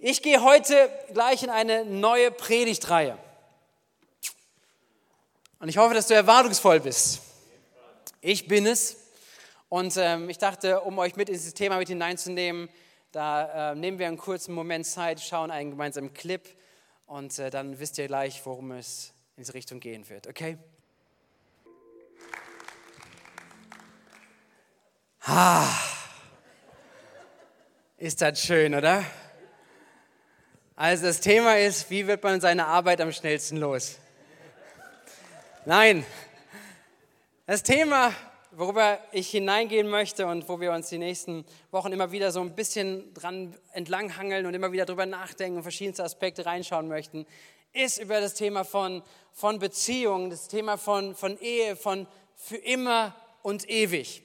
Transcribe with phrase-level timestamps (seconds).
[0.00, 3.18] Ich gehe heute gleich in eine neue Predigtreihe.
[5.58, 7.20] Und ich hoffe, dass du erwartungsvoll bist.
[8.20, 8.96] Ich bin es.
[9.68, 12.68] Und ähm, ich dachte, um euch mit in dieses Thema mit hineinzunehmen,
[13.10, 16.48] da äh, nehmen wir einen kurzen Moment Zeit, schauen einen gemeinsamen Clip
[17.06, 20.28] und äh, dann wisst ihr gleich, worum es in diese Richtung gehen wird.
[20.28, 20.58] Okay?
[25.22, 25.66] Ah,
[27.96, 29.04] ist das schön, oder?
[30.80, 33.96] Also das Thema ist, wie wird man seine Arbeit am schnellsten los?
[35.64, 36.06] Nein,
[37.46, 38.14] das Thema,
[38.52, 42.54] worüber ich hineingehen möchte und wo wir uns die nächsten Wochen immer wieder so ein
[42.54, 47.26] bisschen dran entlanghangeln und immer wieder drüber nachdenken und verschiedenste Aspekte reinschauen möchten,
[47.72, 49.02] ist über das Thema von,
[49.32, 54.22] von Beziehung, das Thema von, von Ehe, von für immer und ewig.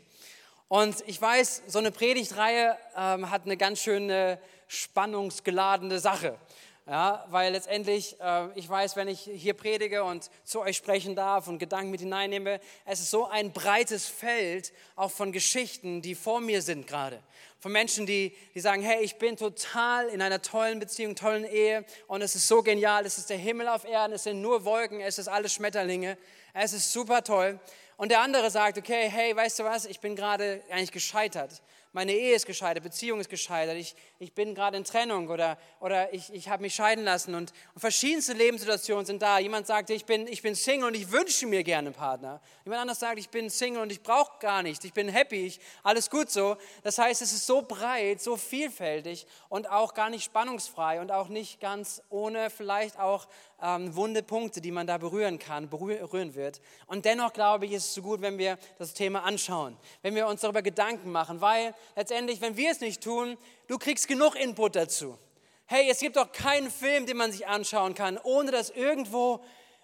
[0.67, 4.37] Und ich weiß, so eine Predigtreihe ähm, hat eine ganz schöne
[4.73, 6.37] spannungsgeladene Sache.
[6.85, 11.47] Ja, weil letztendlich, äh, ich weiß, wenn ich hier predige und zu euch sprechen darf
[11.47, 16.41] und Gedanken mit hineinnehme, es ist so ein breites Feld auch von Geschichten, die vor
[16.41, 17.23] mir sind gerade.
[17.59, 21.85] Von Menschen, die, die sagen, hey, ich bin total in einer tollen Beziehung, tollen Ehe
[22.07, 24.99] und es ist so genial, es ist der Himmel auf Erden, es sind nur Wolken,
[24.99, 26.17] es ist alles Schmetterlinge,
[26.53, 27.61] es ist super toll.
[27.95, 31.61] Und der andere sagt, okay, hey, weißt du was, ich bin gerade eigentlich gescheitert
[31.93, 36.13] meine Ehe ist gescheitert, Beziehung ist gescheitert, ich, ich bin gerade in Trennung oder, oder
[36.13, 39.37] ich, ich habe mich scheiden lassen und, und, verschiedenste Lebenssituationen sind da.
[39.37, 42.41] Jemand sagt, ich bin, ich bin Single und ich wünsche mir gerne einen Partner.
[42.63, 45.59] Jemand anders sagt, ich bin Single und ich brauche gar nicht, ich bin happy, ich,
[45.83, 46.55] alles gut so.
[46.83, 51.27] Das heißt, es ist so breit, so vielfältig und auch gar nicht spannungsfrei und auch
[51.27, 53.27] nicht ganz ohne vielleicht auch
[53.61, 56.61] ähm, wunde Punkte, die man da berühren kann, berühren wird.
[56.87, 60.27] Und dennoch glaube ich, ist es so gut, wenn wir das Thema anschauen, wenn wir
[60.27, 64.75] uns darüber Gedanken machen, weil letztendlich, wenn wir es nicht tun, du kriegst genug Input
[64.75, 65.17] dazu.
[65.65, 69.43] Hey, es gibt doch keinen Film, den man sich anschauen kann, ohne dass irgendwo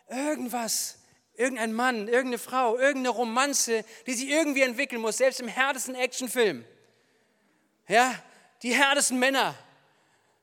[0.10, 1.00] irgendwas
[1.36, 6.66] irgendein Mann, irgendeine Frau, irgendeine Romanze, die sich irgendwie entwickeln muss, selbst im härtesten Actionfilm.
[7.88, 8.14] Ja,
[8.62, 9.56] die härtesten Männer,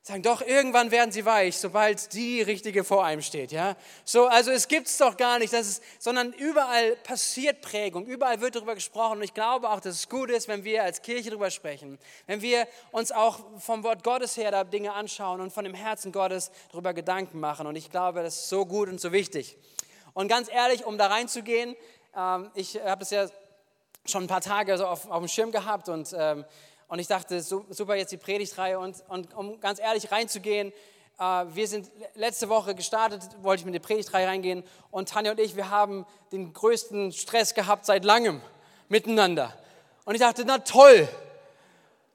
[0.07, 3.51] sagen, doch, irgendwann werden sie weich, sobald die richtige vor einem steht.
[3.51, 3.75] Ja?
[4.05, 8.41] So, also es gibt es doch gar nicht, dass es, sondern überall passiert Prägung, überall
[8.41, 9.19] wird darüber gesprochen.
[9.19, 12.41] Und ich glaube auch, dass es gut ist, wenn wir als Kirche darüber sprechen, wenn
[12.41, 16.53] wir uns auch vom Wort Gottes her da Dinge anschauen und von dem Herzen Gottes
[16.71, 17.67] darüber Gedanken machen.
[17.67, 19.59] Und ich glaube, das ist so gut und so wichtig.
[20.15, 21.75] Und ganz ehrlich, um da reinzugehen,
[22.17, 23.27] ähm, ich habe das ja
[24.05, 26.45] schon ein paar Tage so auf, auf dem Schirm gehabt und ähm,
[26.89, 28.79] und ich dachte, super jetzt die Predigtreihe.
[28.79, 30.73] Und, und um ganz ehrlich reinzugehen,
[31.19, 34.63] äh, wir sind letzte Woche gestartet, wollte ich mit der Predigtreihe reingehen.
[34.91, 38.41] Und Tanja und ich, wir haben den größten Stress gehabt seit langem
[38.89, 39.53] miteinander.
[40.05, 41.09] Und ich dachte, na toll,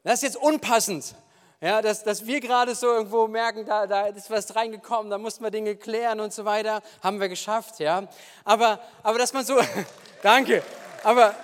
[0.04, 1.16] das ist jetzt unpassend.
[1.60, 5.44] Ja, dass, dass wir gerade so irgendwo merken, da, da ist was reingekommen, da mussten
[5.44, 8.08] wir Dinge klären und so weiter, haben wir geschafft, ja.
[8.44, 9.60] Aber, aber dass man so,
[10.24, 10.64] danke,
[11.04, 11.36] aber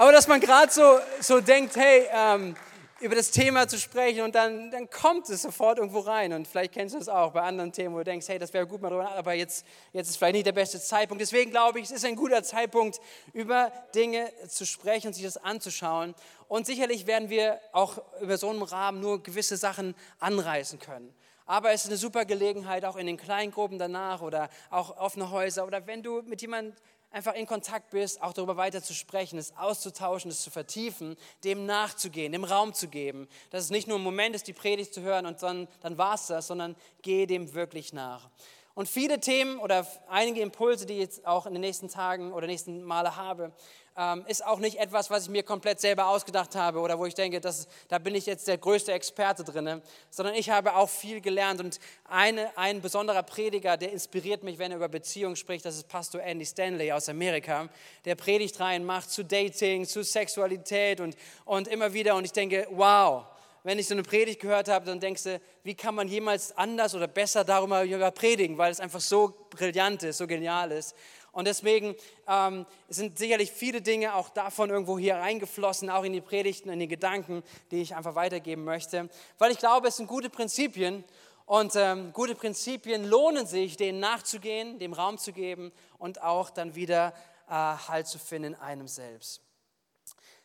[0.00, 2.56] aber dass man gerade so, so denkt, hey, ähm,
[3.00, 6.32] über das Thema zu sprechen und dann, dann kommt es sofort irgendwo rein.
[6.32, 8.66] Und vielleicht kennst du es auch bei anderen Themen, wo du denkst, hey, das wäre
[8.66, 11.20] gut mal drüber, aber jetzt, jetzt ist vielleicht nicht der beste Zeitpunkt.
[11.20, 12.98] Deswegen glaube ich, es ist ein guter Zeitpunkt,
[13.34, 16.14] über Dinge zu sprechen und sich das anzuschauen.
[16.48, 21.14] Und sicherlich werden wir auch über so einen Rahmen nur gewisse Sachen anreißen können.
[21.44, 25.66] Aber es ist eine super Gelegenheit, auch in den Kleingruppen danach oder auch offene Häuser
[25.66, 26.74] oder wenn du mit jemandem
[27.10, 31.66] einfach in Kontakt bist, auch darüber weiter zu sprechen, es auszutauschen, es zu vertiefen, dem
[31.66, 33.28] nachzugehen, dem Raum zu geben.
[33.50, 36.14] Dass es nicht nur ein Moment ist, die Predigt zu hören und dann, dann war
[36.14, 38.28] es das, sondern geh dem wirklich nach.
[38.74, 42.46] Und viele Themen oder einige Impulse, die ich jetzt auch in den nächsten Tagen oder
[42.46, 43.52] nächsten Male habe,
[44.00, 47.12] ähm, ist auch nicht etwas, was ich mir komplett selber ausgedacht habe oder wo ich
[47.12, 51.20] denke, das, da bin ich jetzt der größte Experte drin, sondern ich habe auch viel
[51.20, 51.60] gelernt.
[51.60, 51.78] Und
[52.08, 56.22] eine, ein besonderer Prediger, der inspiriert mich, wenn er über Beziehungen spricht, das ist Pastor
[56.22, 57.68] Andy Stanley aus Amerika,
[58.06, 62.14] der Predigtreihen macht zu Dating, zu Sexualität und, und immer wieder.
[62.14, 63.26] Und ich denke, wow,
[63.62, 66.94] wenn ich so eine Predigt gehört habe, dann denkst du, wie kann man jemals anders
[66.94, 70.96] oder besser darüber predigen, weil es einfach so brillant ist, so genial ist.
[71.32, 71.94] Und deswegen
[72.26, 76.80] ähm, sind sicherlich viele Dinge auch davon irgendwo hier reingeflossen, auch in die Predigten, in
[76.80, 79.08] die Gedanken, die ich einfach weitergeben möchte.
[79.38, 81.04] Weil ich glaube, es sind gute Prinzipien
[81.46, 86.74] und ähm, gute Prinzipien lohnen sich, denen nachzugehen, dem Raum zu geben und auch dann
[86.74, 87.14] wieder
[87.48, 89.40] äh, Halt zu finden in einem selbst.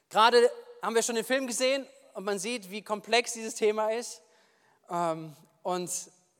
[0.09, 0.49] Gerade
[0.81, 4.21] haben wir schon den Film gesehen und man sieht, wie komplex dieses Thema ist.
[4.89, 5.91] Ähm, und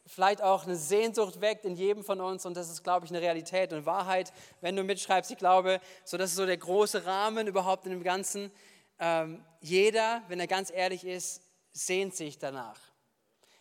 [0.06, 3.22] vielleicht auch eine Sehnsucht weckt in jedem von uns und das ist, glaube ich, eine
[3.22, 4.32] Realität und Wahrheit,
[4.62, 5.32] wenn du mitschreibst.
[5.32, 8.52] Ich glaube, so das ist so der große Rahmen überhaupt in dem Ganzen.
[9.00, 11.42] Ähm, jeder, wenn er ganz ehrlich ist,
[11.72, 12.80] sehnt sich danach.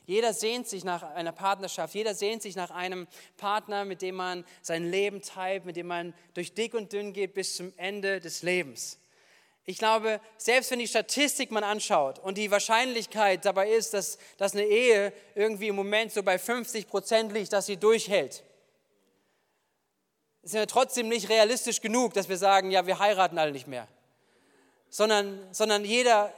[0.06, 3.06] Jeder sehnt sich nach einer Partnerschaft, jeder sehnt sich nach einem
[3.38, 7.32] Partner, mit dem man sein Leben teilt, mit dem man durch dick und dünn geht
[7.32, 8.98] bis zum Ende des Lebens.
[9.66, 14.52] Ich glaube, selbst wenn die Statistik man anschaut und die Wahrscheinlichkeit dabei ist, dass, dass
[14.52, 18.44] eine Ehe irgendwie im Moment so bei 50 Prozent liegt, dass sie durchhält,
[20.42, 23.88] ist ja trotzdem nicht realistisch genug, dass wir sagen, ja, wir heiraten alle nicht mehr.
[24.90, 26.32] Sondern, sondern jeder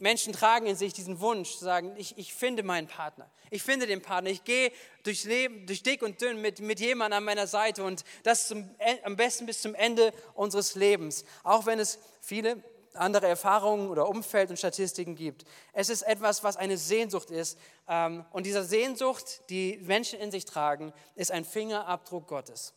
[0.00, 3.30] Menschen tragen in sich diesen Wunsch zu sagen, ich, ich finde meinen Partner.
[3.50, 4.30] Ich finde den Partner.
[4.30, 8.04] Ich gehe durchs Leben, durch dick und dünn mit, mit jemandem an meiner Seite und
[8.22, 8.68] das zum,
[9.04, 11.24] am besten bis zum Ende unseres Lebens.
[11.42, 12.62] Auch wenn es viele
[12.94, 15.44] andere Erfahrungen oder Umfeld und Statistiken gibt.
[15.72, 17.58] Es ist etwas, was eine Sehnsucht ist.
[17.88, 22.72] Ähm, und diese Sehnsucht, die Menschen in sich tragen, ist ein Fingerabdruck Gottes.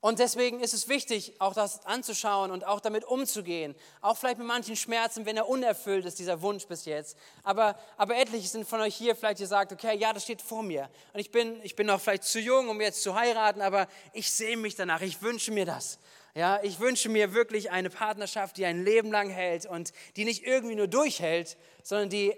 [0.00, 3.74] Und deswegen ist es wichtig, auch das anzuschauen und auch damit umzugehen.
[4.00, 7.16] Auch vielleicht mit manchen Schmerzen, wenn er unerfüllt ist, dieser Wunsch bis jetzt.
[7.42, 10.62] Aber, aber etliche sind von euch hier vielleicht, ihr sagt, okay, ja, das steht vor
[10.62, 10.88] mir.
[11.12, 14.30] Und ich bin, ich bin noch vielleicht zu jung, um jetzt zu heiraten, aber ich
[14.30, 15.98] sehe mich danach, ich wünsche mir das.
[16.36, 20.44] Ja, ich wünsche mir wirklich eine Partnerschaft, die ein Leben lang hält und die nicht
[20.46, 22.36] irgendwie nur durchhält, sondern die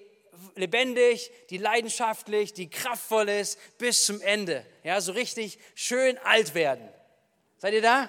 [0.54, 4.64] lebendig, die leidenschaftlich, die kraftvoll ist bis zum Ende.
[4.82, 6.88] Ja, so richtig schön alt werden.
[7.60, 8.08] Seid ihr da?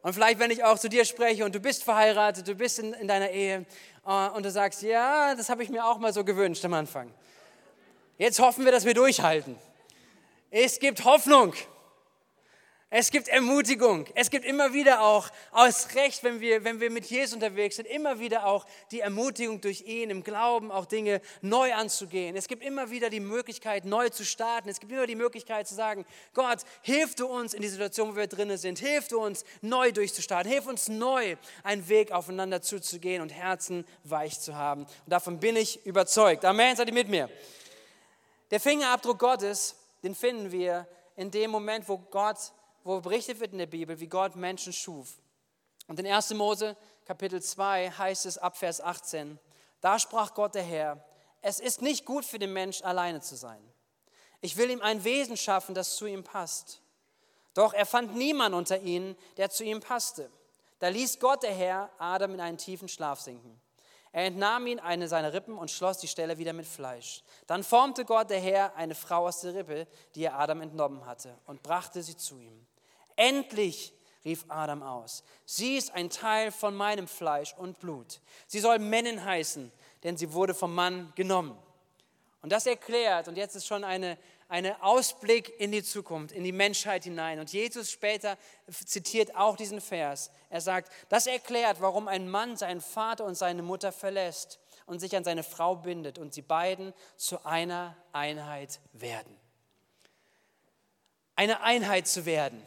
[0.00, 2.94] Und vielleicht, wenn ich auch zu dir spreche und du bist verheiratet, du bist in,
[2.94, 3.66] in deiner Ehe
[4.06, 7.12] uh, und du sagst, ja, das habe ich mir auch mal so gewünscht am Anfang.
[8.16, 9.58] Jetzt hoffen wir, dass wir durchhalten.
[10.50, 11.52] Es gibt Hoffnung.
[12.88, 14.06] Es gibt Ermutigung.
[14.14, 17.86] Es gibt immer wieder auch, aus Recht, wenn wir, wenn wir mit Jesus unterwegs sind,
[17.86, 22.36] immer wieder auch die Ermutigung durch ihn im Glauben, auch Dinge neu anzugehen.
[22.36, 24.68] Es gibt immer wieder die Möglichkeit, neu zu starten.
[24.68, 28.16] Es gibt immer die Möglichkeit zu sagen, Gott, hilf du uns in die Situation, wo
[28.16, 28.78] wir drinnen sind.
[28.78, 30.50] Hilf du uns, neu durchzustarten.
[30.50, 31.34] Hilf uns neu,
[31.64, 34.82] einen Weg aufeinander zuzugehen und Herzen weich zu haben.
[34.82, 36.44] Und davon bin ich überzeugt.
[36.44, 37.28] Amen, seid ihr mit mir?
[38.52, 39.74] Der Fingerabdruck Gottes,
[40.04, 40.86] den finden wir
[41.16, 42.52] in dem Moment, wo Gott
[42.86, 45.14] wo berichtet wird in der Bibel, wie Gott Menschen schuf.
[45.88, 46.34] Und in 1.
[46.34, 49.38] Mose Kapitel 2 heißt es ab Vers 18,
[49.80, 51.04] da sprach Gott der Herr,
[51.42, 53.62] es ist nicht gut für den Mensch alleine zu sein.
[54.40, 56.80] Ich will ihm ein Wesen schaffen, das zu ihm passt.
[57.54, 60.30] Doch er fand niemand unter ihnen, der zu ihm passte.
[60.78, 63.60] Da ließ Gott der Herr Adam in einen tiefen Schlaf sinken.
[64.12, 67.22] Er entnahm ihn eine seiner Rippen und schloss die Stelle wieder mit Fleisch.
[67.46, 71.36] Dann formte Gott der Herr eine Frau aus der Rippe, die er Adam entnommen hatte,
[71.46, 72.66] und brachte sie zu ihm.
[73.16, 73.92] Endlich,
[74.24, 78.20] rief Adam aus, sie ist ein Teil von meinem Fleisch und Blut.
[78.46, 79.72] Sie soll Männin heißen,
[80.02, 81.56] denn sie wurde vom Mann genommen.
[82.42, 84.18] Und das erklärt, und jetzt ist schon eine,
[84.48, 87.40] eine Ausblick in die Zukunft, in die Menschheit hinein.
[87.40, 88.36] Und Jesus später
[88.84, 90.30] zitiert auch diesen Vers.
[90.50, 95.16] Er sagt, das erklärt, warum ein Mann seinen Vater und seine Mutter verlässt und sich
[95.16, 99.36] an seine Frau bindet und sie beiden zu einer Einheit werden.
[101.34, 102.62] Eine Einheit zu werden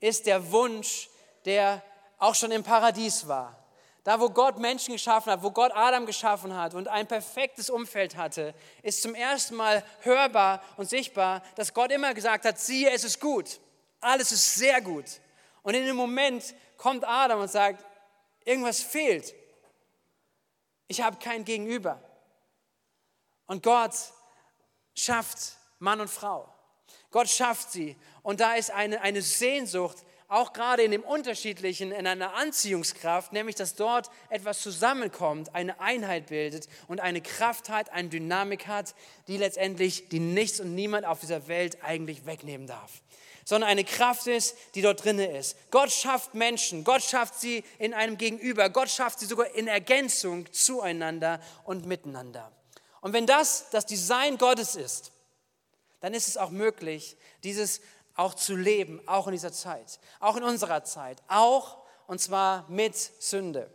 [0.00, 1.08] ist der Wunsch,
[1.44, 1.82] der
[2.18, 3.56] auch schon im Paradies war.
[4.02, 8.16] Da, wo Gott Menschen geschaffen hat, wo Gott Adam geschaffen hat und ein perfektes Umfeld
[8.16, 13.04] hatte, ist zum ersten Mal hörbar und sichtbar, dass Gott immer gesagt hat, siehe, es
[13.04, 13.60] ist gut.
[14.00, 15.04] Alles ist sehr gut.
[15.62, 17.84] Und in dem Moment kommt Adam und sagt,
[18.44, 19.34] irgendwas fehlt.
[20.88, 22.02] Ich habe kein Gegenüber.
[23.46, 23.94] Und Gott
[24.94, 26.52] schafft Mann und Frau.
[27.10, 27.96] Gott schafft sie.
[28.22, 29.98] Und da ist eine, eine Sehnsucht,
[30.28, 36.26] auch gerade in dem Unterschiedlichen, in einer Anziehungskraft, nämlich dass dort etwas zusammenkommt, eine Einheit
[36.26, 38.94] bildet und eine Kraft hat, eine Dynamik hat,
[39.26, 43.02] die letztendlich, die nichts und niemand auf dieser Welt eigentlich wegnehmen darf
[43.42, 45.56] sondern eine Kraft ist, die dort drinne ist.
[45.72, 50.46] Gott schafft Menschen, Gott schafft sie in einem Gegenüber, Gott schafft sie sogar in Ergänzung
[50.52, 52.52] zueinander und miteinander.
[53.00, 55.10] Und wenn das das Design Gottes ist,
[56.00, 57.80] dann ist es auch möglich, dieses
[58.14, 62.96] auch zu leben, auch in dieser Zeit, auch in unserer Zeit, auch und zwar mit
[62.96, 63.70] Sünde.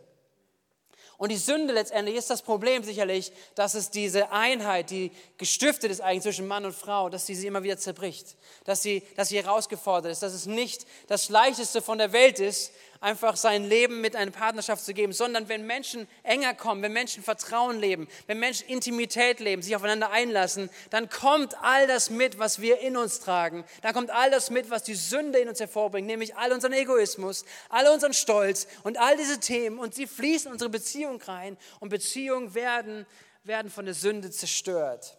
[1.18, 6.02] Und die Sünde letztendlich ist das Problem sicherlich, dass es diese Einheit, die gestiftet ist
[6.02, 9.42] eigentlich zwischen Mann und Frau, dass sie sie immer wieder zerbricht, dass sie, dass sie
[9.42, 14.16] herausgefordert ist, dass es nicht das Leichteste von der Welt ist, einfach sein Leben mit
[14.16, 18.68] einer Partnerschaft zu geben, sondern wenn Menschen enger kommen, wenn Menschen Vertrauen leben, wenn Menschen
[18.68, 23.64] Intimität leben, sich aufeinander einlassen, dann kommt all das mit, was wir in uns tragen.
[23.82, 27.44] Dann kommt all das mit, was die Sünde in uns hervorbringt, nämlich all unseren Egoismus,
[27.68, 31.88] all unseren Stolz und all diese Themen und sie fließen in unsere Beziehung rein und
[31.88, 33.06] Beziehungen werden,
[33.44, 35.16] werden von der Sünde zerstört.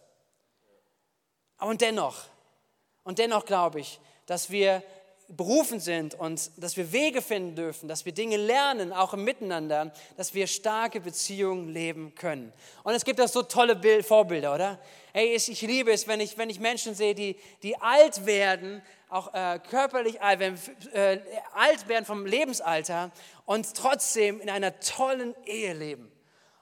[1.58, 2.24] Und dennoch,
[3.02, 4.82] und dennoch glaube ich, dass wir
[5.28, 9.92] berufen sind und dass wir Wege finden dürfen, dass wir Dinge lernen, auch im Miteinander,
[10.16, 12.52] dass wir starke Beziehungen leben können.
[12.82, 14.78] Und es gibt da so tolle Bild, Vorbilder, oder?
[15.12, 19.34] Hey, ich liebe es, wenn ich, wenn ich Menschen sehe, die, die alt werden, auch
[19.34, 20.58] äh, körperlich alt werden,
[20.92, 21.18] äh,
[21.54, 23.10] alt werden vom Lebensalter
[23.44, 26.10] und trotzdem in einer tollen Ehe leben.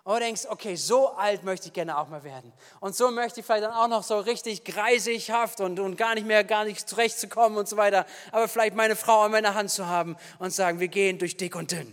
[0.06, 2.52] Du denkst, okay, so alt möchte ich gerne auch mal werden.
[2.78, 6.28] Und so möchte ich vielleicht dann auch noch so richtig greisighaft und, und gar nicht
[6.28, 8.06] mehr, gar nicht zurechtzukommen und so weiter.
[8.30, 11.56] Aber vielleicht meine Frau an meiner Hand zu haben und sagen, wir gehen durch dick
[11.56, 11.92] und dünn.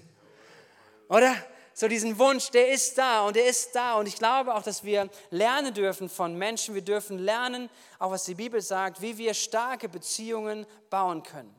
[1.09, 1.33] Oder?
[1.73, 3.95] So diesen Wunsch, der ist da und der ist da.
[3.95, 6.75] Und ich glaube auch, dass wir lernen dürfen von Menschen.
[6.75, 7.67] Wir dürfen lernen,
[7.97, 11.53] auch was die Bibel sagt, wie wir starke Beziehungen bauen können.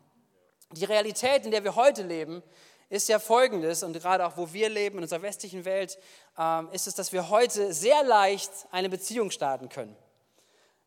[0.71, 2.45] Die Realität, in der wir heute leben,
[2.89, 5.99] ist ja folgendes, und gerade auch wo wir leben, in unserer westlichen Welt,
[6.39, 9.97] ähm, ist es, dass wir heute sehr leicht eine Beziehung starten können.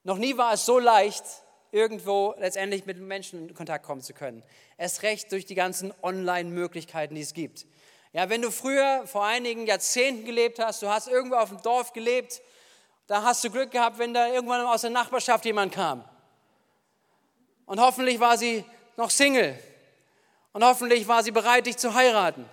[0.03, 1.23] Noch nie war es so leicht,
[1.71, 4.43] irgendwo letztendlich mit Menschen in Kontakt kommen zu können.
[4.77, 7.65] Erst recht durch die ganzen Online-Möglichkeiten, die es gibt.
[8.13, 11.93] Ja, wenn du früher vor einigen Jahrzehnten gelebt hast, du hast irgendwo auf dem Dorf
[11.93, 12.41] gelebt,
[13.07, 16.03] da hast du Glück gehabt, wenn da irgendwann aus der Nachbarschaft jemand kam.
[17.65, 18.63] Und hoffentlich war sie
[18.95, 19.59] noch Single
[20.57, 22.43] und hoffentlich war sie bereit, dich zu heiraten.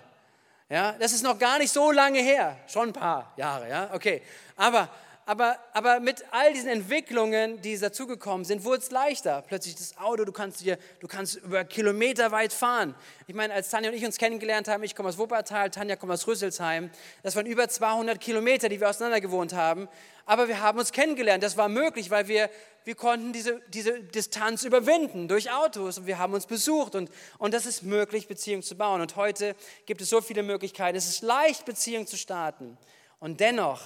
[0.69, 4.21] Ja, das ist noch gar nicht so lange her, schon ein paar Jahre, ja, okay.
[4.55, 4.89] Aber,
[5.27, 9.43] aber, aber mit all diesen Entwicklungen, die dazugekommen sind, wurde es leichter.
[9.47, 12.93] Plötzlich das Auto, du kannst, dir, du kannst über Kilometer weit fahren.
[13.25, 16.11] Ich meine, als Tanja und ich uns kennengelernt haben, ich komme aus Wuppertal, Tanja kommt
[16.11, 16.91] aus Rüsselsheim,
[17.23, 19.87] das waren über 200 Kilometer, die wir auseinander gewohnt haben.
[20.27, 21.43] Aber wir haben uns kennengelernt.
[21.43, 22.51] Das war möglich, weil wir,
[22.83, 27.53] wir konnten diese, diese Distanz überwinden durch Autos und wir haben uns besucht und, und
[27.53, 29.01] das ist möglich, Beziehungen zu bauen.
[29.01, 29.55] Und heute
[29.87, 30.95] gibt es so viele Möglichkeiten.
[30.95, 32.77] Es ist leicht, Beziehungen zu starten.
[33.19, 33.81] Und dennoch,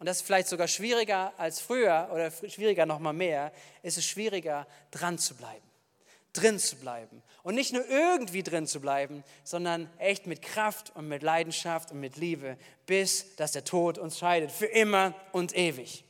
[0.00, 3.52] und das ist vielleicht sogar schwieriger als früher oder schwieriger noch mal mehr,
[3.82, 5.70] ist es schwieriger, dran zu bleiben
[6.32, 7.22] drin zu bleiben.
[7.42, 12.00] Und nicht nur irgendwie drin zu bleiben, sondern echt mit Kraft und mit Leidenschaft und
[12.00, 16.04] mit Liebe, bis dass der Tod uns scheidet, für immer und ewig.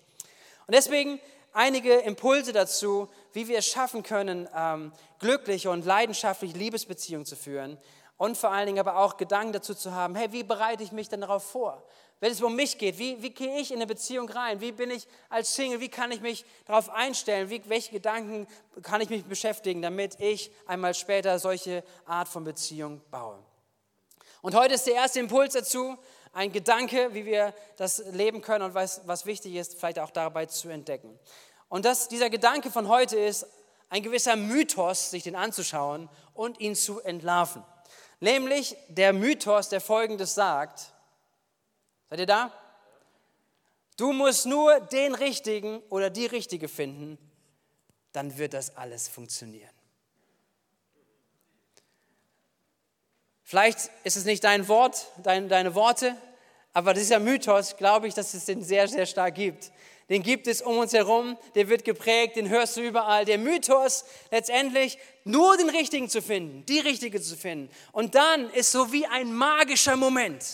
[0.66, 1.20] Und deswegen
[1.52, 7.78] einige Impulse dazu, wie wir es schaffen können, ähm, glückliche und leidenschaftliche Liebesbeziehungen zu führen
[8.20, 11.08] und vor allen Dingen aber auch Gedanken dazu zu haben, hey, wie bereite ich mich
[11.08, 11.82] denn darauf vor?
[12.18, 14.60] Wenn es um mich geht, wie, wie gehe ich in eine Beziehung rein?
[14.60, 15.80] Wie bin ich als Single?
[15.80, 17.48] Wie kann ich mich darauf einstellen?
[17.48, 18.46] Wie, welche Gedanken
[18.82, 23.38] kann ich mich beschäftigen, damit ich einmal später solche Art von Beziehung baue?
[24.42, 25.96] Und heute ist der erste Impuls dazu,
[26.34, 30.44] ein Gedanke, wie wir das leben können und was, was wichtig ist, vielleicht auch dabei
[30.44, 31.18] zu entdecken.
[31.70, 33.46] Und das, dieser Gedanke von heute ist,
[33.88, 37.64] ein gewisser Mythos, sich den anzuschauen und ihn zu entlarven.
[38.20, 40.92] Nämlich der Mythos, der folgendes sagt,
[42.10, 42.52] Seid ihr da?
[43.96, 47.18] Du musst nur den Richtigen oder die Richtige finden,
[48.12, 49.70] dann wird das alles funktionieren.
[53.44, 56.16] Vielleicht ist es nicht dein Wort, dein, deine Worte,
[56.72, 59.70] aber dieser Mythos, glaube ich, dass es den sehr, sehr stark gibt.
[60.10, 63.24] Den gibt es um uns herum, der wird geprägt, den hörst du überall.
[63.24, 67.72] Der Mythos letztendlich nur den Richtigen zu finden, die Richtige zu finden.
[67.92, 70.44] Und dann ist so wie ein magischer Moment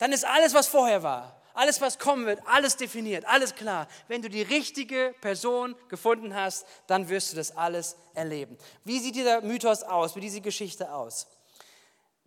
[0.00, 3.86] dann ist alles, was vorher war, alles, was kommen wird, alles definiert, alles klar.
[4.08, 8.56] Wenn du die richtige Person gefunden hast, dann wirst du das alles erleben.
[8.82, 10.16] Wie sieht dieser Mythos aus?
[10.16, 11.26] Wie diese Geschichte aus?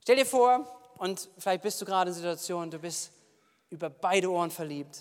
[0.03, 0.67] Stell dir vor,
[0.99, 3.11] und vielleicht bist du gerade in Situation, du bist
[3.71, 4.99] über beide Ohren verliebt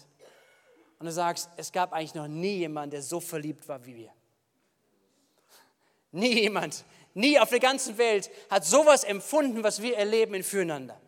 [1.03, 4.11] und du sagst, es gab eigentlich noch nie jemand, der so verliebt war wie wir.
[6.13, 11.01] Nie jemand, nie auf der ganzen Welt hat sowas empfunden, was wir erleben in Füreinander.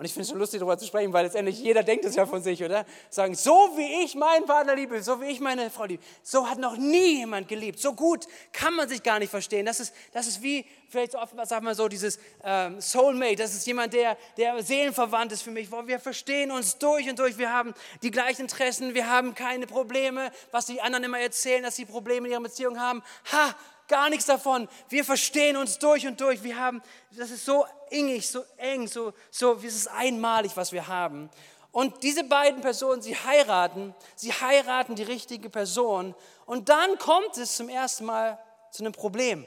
[0.00, 2.24] Und ich finde es schon lustig, darüber zu sprechen, weil letztendlich jeder denkt es ja
[2.24, 2.86] von sich, oder?
[3.10, 6.56] Sagen, so wie ich meinen Partner liebe, so wie ich meine Frau liebe, so hat
[6.56, 7.78] noch nie jemand geliebt.
[7.78, 9.66] So gut kann man sich gar nicht verstehen.
[9.66, 13.36] Das ist, das ist wie, vielleicht oft, sagen wir so, dieses ähm, Soulmate.
[13.36, 15.70] Das ist jemand, der, der seelenverwandt ist für mich.
[15.70, 17.36] Wir verstehen uns durch und durch.
[17.36, 20.32] Wir haben die gleichen Interessen, wir haben keine Probleme.
[20.50, 23.02] Was die anderen immer erzählen, dass sie Probleme in ihrer Beziehung haben.
[23.32, 23.54] Ha,
[23.90, 24.68] gar nichts davon.
[24.88, 26.42] Wir verstehen uns durch und durch.
[26.42, 26.80] Wir haben,
[27.10, 31.28] das ist so ingig, so eng, so, so, es ist einmalig, was wir haben.
[31.72, 36.14] Und diese beiden Personen, sie heiraten, sie heiraten die richtige Person.
[36.46, 38.38] Und dann kommt es zum ersten Mal
[38.70, 39.46] zu einem Problem,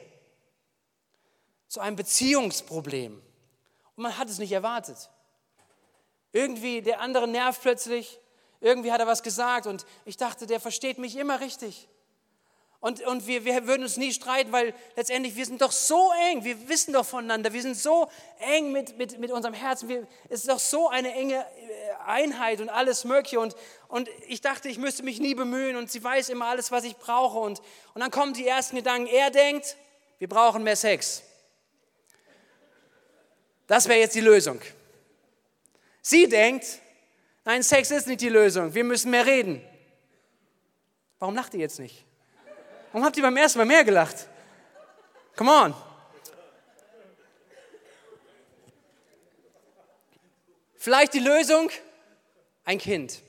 [1.66, 3.20] zu einem Beziehungsproblem.
[3.96, 5.10] Und man hat es nicht erwartet.
[6.32, 8.20] Irgendwie der andere nervt plötzlich,
[8.60, 11.88] irgendwie hat er was gesagt und ich dachte, der versteht mich immer richtig.
[12.84, 16.44] Und, und wir, wir würden uns nie streiten, weil letztendlich wir sind doch so eng,
[16.44, 18.10] wir wissen doch voneinander, wir sind so
[18.40, 21.44] eng mit, mit, mit unserem Herzen, wir, es ist doch so eine enge äh,
[22.04, 23.40] Einheit und alles Mögliche.
[23.40, 23.56] Und,
[23.88, 26.94] und ich dachte, ich müsste mich nie bemühen und sie weiß immer alles, was ich
[26.98, 27.38] brauche.
[27.38, 27.60] Und,
[27.94, 29.78] und dann kommen die ersten Gedanken, er denkt,
[30.18, 31.22] wir brauchen mehr Sex.
[33.66, 34.60] Das wäre jetzt die Lösung.
[36.02, 36.66] Sie denkt,
[37.46, 39.66] nein, Sex ist nicht die Lösung, wir müssen mehr reden.
[41.18, 42.04] Warum lacht ihr jetzt nicht?
[42.94, 44.28] Warum habt ihr beim ersten Mal mehr gelacht?
[45.34, 45.74] Come on.
[50.76, 51.70] Vielleicht die Lösung?
[52.64, 53.20] Ein Kind.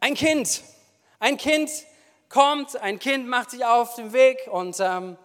[0.00, 0.62] Ein Kind.
[1.18, 1.70] Ein Kind
[2.28, 5.16] kommt, ein Kind macht sich auf den Weg und ähm,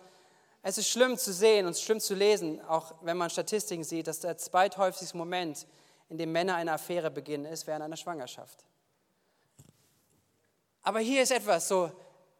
[0.63, 4.21] es ist schlimm zu sehen und schlimm zu lesen, auch wenn man Statistiken sieht, dass
[4.21, 5.67] der zweithäufigste Moment,
[6.07, 8.63] in dem Männer eine Affäre beginnen, ist während einer Schwangerschaft.
[10.83, 11.91] Aber hier ist etwas so,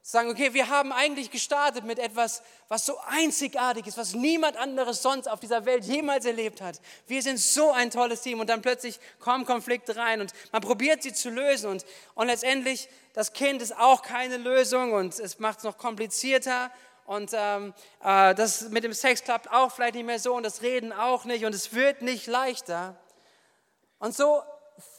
[0.03, 5.01] sagen, okay, wir haben eigentlich gestartet mit etwas, was so einzigartig ist, was niemand anderes
[5.01, 6.81] sonst auf dieser Welt jemals erlebt hat.
[7.07, 11.03] Wir sind so ein tolles Team und dann plötzlich kommen Konflikte rein und man probiert
[11.03, 15.60] sie zu lösen und, und letztendlich, das Kind ist auch keine Lösung und es macht
[15.60, 16.71] es noch komplizierter
[17.05, 20.63] und ähm, äh, das mit dem Sex klappt auch vielleicht nicht mehr so und das
[20.63, 22.95] Reden auch nicht und es wird nicht leichter.
[24.00, 24.41] Und so,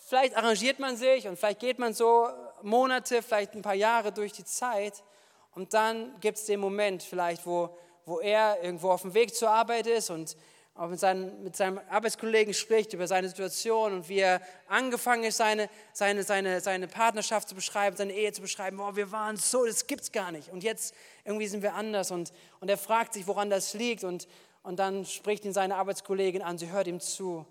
[0.09, 2.29] vielleicht arrangiert man sich und vielleicht geht man so
[2.65, 5.03] Monate, vielleicht ein paar Jahre durch die Zeit
[5.55, 9.51] und dann gibt es den Moment vielleicht, wo, wo er irgendwo auf dem Weg zur
[9.51, 10.37] Arbeit ist und
[10.75, 15.37] auch mit, seinen, mit seinem Arbeitskollegen spricht über seine Situation und wie er angefangen ist,
[15.37, 18.79] seine, seine, seine, seine Partnerschaft zu beschreiben, seine Ehe zu beschreiben.
[18.79, 20.49] Boah, wir waren so, das gibt es gar nicht.
[20.49, 22.11] Und jetzt irgendwie sind wir anders.
[22.11, 24.03] Und, und er fragt sich, woran das liegt.
[24.03, 24.27] Und,
[24.63, 27.45] und dann spricht ihn seine Arbeitskollegin an, sie hört ihm zu.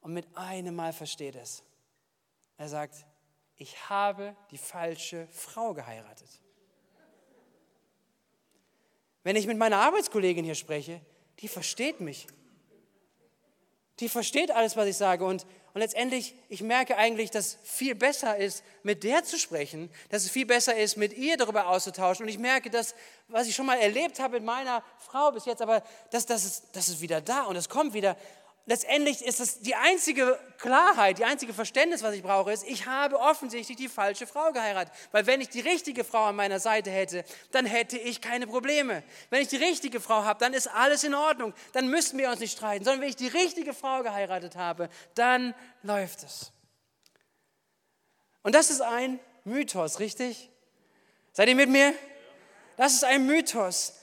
[0.00, 1.62] Und mit einem Mal versteht es.
[2.56, 2.94] Er sagt,
[3.56, 6.28] ich habe die falsche Frau geheiratet.
[9.22, 11.00] Wenn ich mit meiner Arbeitskollegin hier spreche,
[11.40, 12.26] die versteht mich.
[14.00, 15.24] Die versteht alles, was ich sage.
[15.24, 19.90] Und, und letztendlich, ich merke eigentlich, dass es viel besser ist, mit der zu sprechen,
[20.10, 22.24] dass es viel besser ist, mit ihr darüber auszutauschen.
[22.24, 22.94] Und ich merke, dass,
[23.28, 26.64] was ich schon mal erlebt habe mit meiner Frau bis jetzt, aber das, das, ist,
[26.72, 28.16] das ist wieder da und es kommt wieder
[28.66, 33.18] letztendlich ist es die einzige Klarheit, die einzige Verständnis, was ich brauche, ist, ich habe
[33.18, 34.92] offensichtlich die falsche Frau geheiratet.
[35.12, 39.02] Weil wenn ich die richtige Frau an meiner Seite hätte, dann hätte ich keine Probleme.
[39.30, 41.52] Wenn ich die richtige Frau habe, dann ist alles in Ordnung.
[41.72, 42.84] Dann müssten wir uns nicht streiten.
[42.84, 46.52] Sondern wenn ich die richtige Frau geheiratet habe, dann läuft es.
[48.42, 50.50] Und das ist ein Mythos, richtig?
[51.32, 51.94] Seid ihr mit mir?
[52.76, 53.94] Das ist ein Mythos.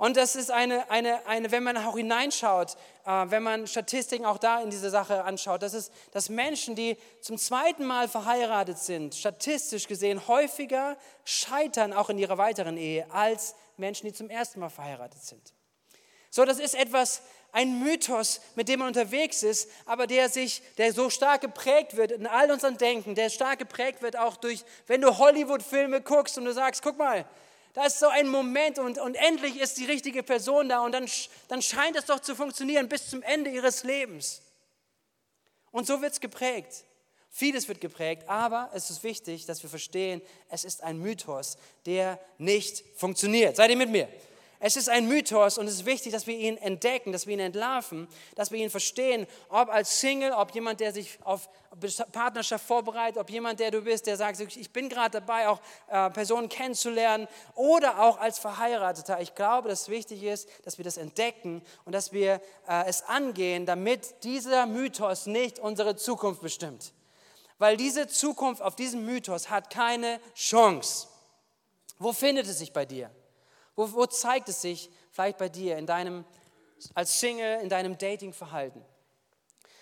[0.00, 4.38] Und das ist eine, eine, eine wenn man auch hineinschaut, äh, wenn man Statistiken auch
[4.38, 9.14] da in diese Sache anschaut, das ist, dass Menschen, die zum zweiten Mal verheiratet sind,
[9.14, 14.70] statistisch gesehen häufiger scheitern auch in ihrer weiteren Ehe als Menschen, die zum ersten Mal
[14.70, 15.52] verheiratet sind.
[16.30, 17.20] So, das ist etwas,
[17.52, 22.12] ein Mythos, mit dem man unterwegs ist, aber der sich, der so stark geprägt wird
[22.12, 26.46] in all unserem Denken, der stark geprägt wird auch durch, wenn du Hollywood-Filme guckst und
[26.46, 27.26] du sagst, guck mal,
[27.74, 31.08] da ist so ein Moment und, und endlich ist die richtige Person da und dann,
[31.48, 34.42] dann scheint es doch zu funktionieren bis zum Ende ihres Lebens.
[35.70, 36.84] Und so wird es geprägt.
[37.32, 42.18] Vieles wird geprägt, aber es ist wichtig, dass wir verstehen, es ist ein Mythos, der
[42.38, 43.54] nicht funktioniert.
[43.54, 44.08] Seid ihr mit mir?
[44.62, 47.40] Es ist ein Mythos und es ist wichtig, dass wir ihn entdecken, dass wir ihn
[47.40, 51.48] entlarven, dass wir ihn verstehen, ob als Single, ob jemand, der sich auf
[52.12, 56.10] Partnerschaft vorbereitet, ob jemand, der du bist, der sagt, ich bin gerade dabei, auch äh,
[56.10, 59.18] Personen kennenzulernen oder auch als Verheirateter.
[59.22, 63.02] Ich glaube, dass es wichtig ist, dass wir das entdecken und dass wir äh, es
[63.04, 66.92] angehen, damit dieser Mythos nicht unsere Zukunft bestimmt.
[67.56, 71.08] Weil diese Zukunft auf diesem Mythos hat keine Chance.
[71.98, 73.10] Wo findet es sich bei dir?
[73.80, 76.26] Wo, wo zeigt es sich vielleicht bei dir in deinem,
[76.92, 78.84] als Single, in deinem Datingverhalten?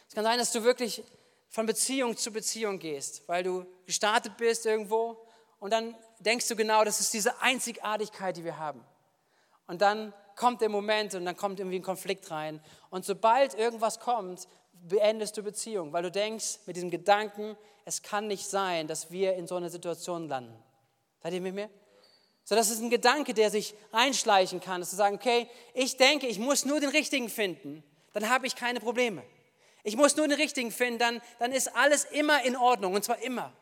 [0.09, 1.03] Es kann sein, dass du wirklich
[1.49, 5.19] von Beziehung zu Beziehung gehst, weil du gestartet bist irgendwo
[5.59, 8.85] und dann denkst du genau, das ist diese Einzigartigkeit, die wir haben.
[9.67, 12.61] Und dann kommt der Moment und dann kommt irgendwie ein Konflikt rein.
[12.91, 18.29] Und sobald irgendwas kommt, beendest du Beziehung, weil du denkst mit diesem Gedanken, es kann
[18.29, 20.57] nicht sein, dass wir in so einer Situation landen.
[21.21, 21.69] Seid ihr mit mir?
[22.49, 26.27] So, das ist ein Gedanke, der sich reinschleichen kann, dass zu sagen, okay, ich denke,
[26.27, 27.85] ich muss nur den richtigen finden,
[28.15, 29.23] dann habe ich keine Probleme.
[29.83, 33.19] Ich muss nur den richtigen finden, dann, dann ist alles immer in Ordnung und zwar
[33.19, 33.53] immer.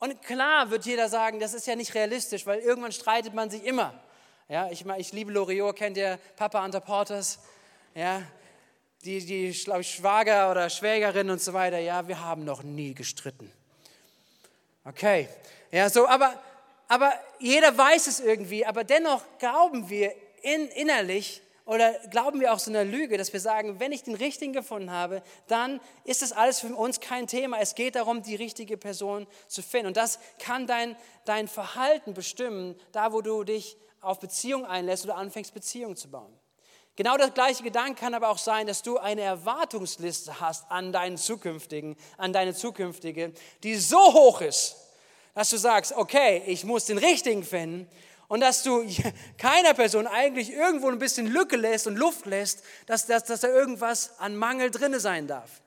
[0.00, 3.64] Und klar wird jeder sagen, das ist ja nicht realistisch, weil irgendwann streitet man sich
[3.64, 3.98] immer.
[4.50, 7.38] Ja, ich, ich liebe Loriot, kennt ihr Papa Anta Porters?
[7.94, 8.20] Ja,
[9.02, 11.78] die, die ich, Schwager oder Schwägerin und so weiter.
[11.78, 13.50] Ja, wir haben noch nie gestritten.
[14.84, 15.26] Okay,
[15.70, 16.38] ja, so, aber
[16.88, 22.58] aber jeder weiß es irgendwie, aber dennoch glauben wir in, innerlich oder glauben wir auch
[22.58, 26.32] so einer Lüge, dass wir sagen, wenn ich den Richtigen gefunden habe, dann ist das
[26.32, 27.58] alles für uns kein Thema.
[27.58, 29.86] Es geht darum, die richtige Person zu finden.
[29.88, 30.94] Und das kann dein,
[31.24, 36.38] dein Verhalten bestimmen, da wo du dich auf Beziehung einlässt oder anfängst, Beziehungen zu bauen.
[36.96, 41.16] Genau das gleiche Gedanke kann aber auch sein, dass du eine Erwartungsliste hast an deinen
[41.16, 44.76] zukünftigen, an deine zukünftige, die so hoch ist,
[45.34, 47.88] dass du sagst, okay, ich muss den richtigen finden
[48.28, 48.84] und dass du
[49.38, 53.48] keiner Person eigentlich irgendwo ein bisschen Lücke lässt und Luft lässt, dass, dass, dass da
[53.48, 55.62] irgendwas an Mangel drinne sein darf.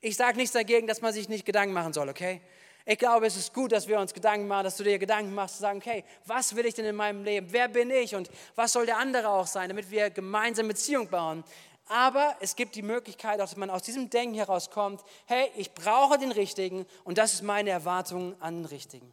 [0.00, 2.40] Ich sage nichts dagegen, dass man sich nicht Gedanken machen soll, okay?
[2.88, 5.56] Ich glaube, es ist gut, dass wir uns Gedanken machen, dass du dir Gedanken machst,
[5.56, 7.48] zu sagen, okay, was will ich denn in meinem Leben?
[7.50, 11.42] Wer bin ich und was soll der andere auch sein, damit wir gemeinsam Beziehung bauen?
[11.86, 16.32] Aber es gibt die Möglichkeit, dass man aus diesem Denken herauskommt, hey, ich brauche den
[16.32, 19.12] Richtigen und das ist meine Erwartung an den Richtigen.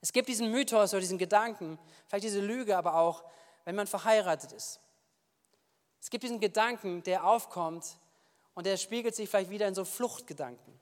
[0.00, 3.24] Es gibt diesen Mythos oder diesen Gedanken, vielleicht diese Lüge, aber auch,
[3.64, 4.78] wenn man verheiratet ist.
[6.00, 7.84] Es gibt diesen Gedanken, der aufkommt
[8.54, 10.78] und der spiegelt sich vielleicht wieder in so Fluchtgedanken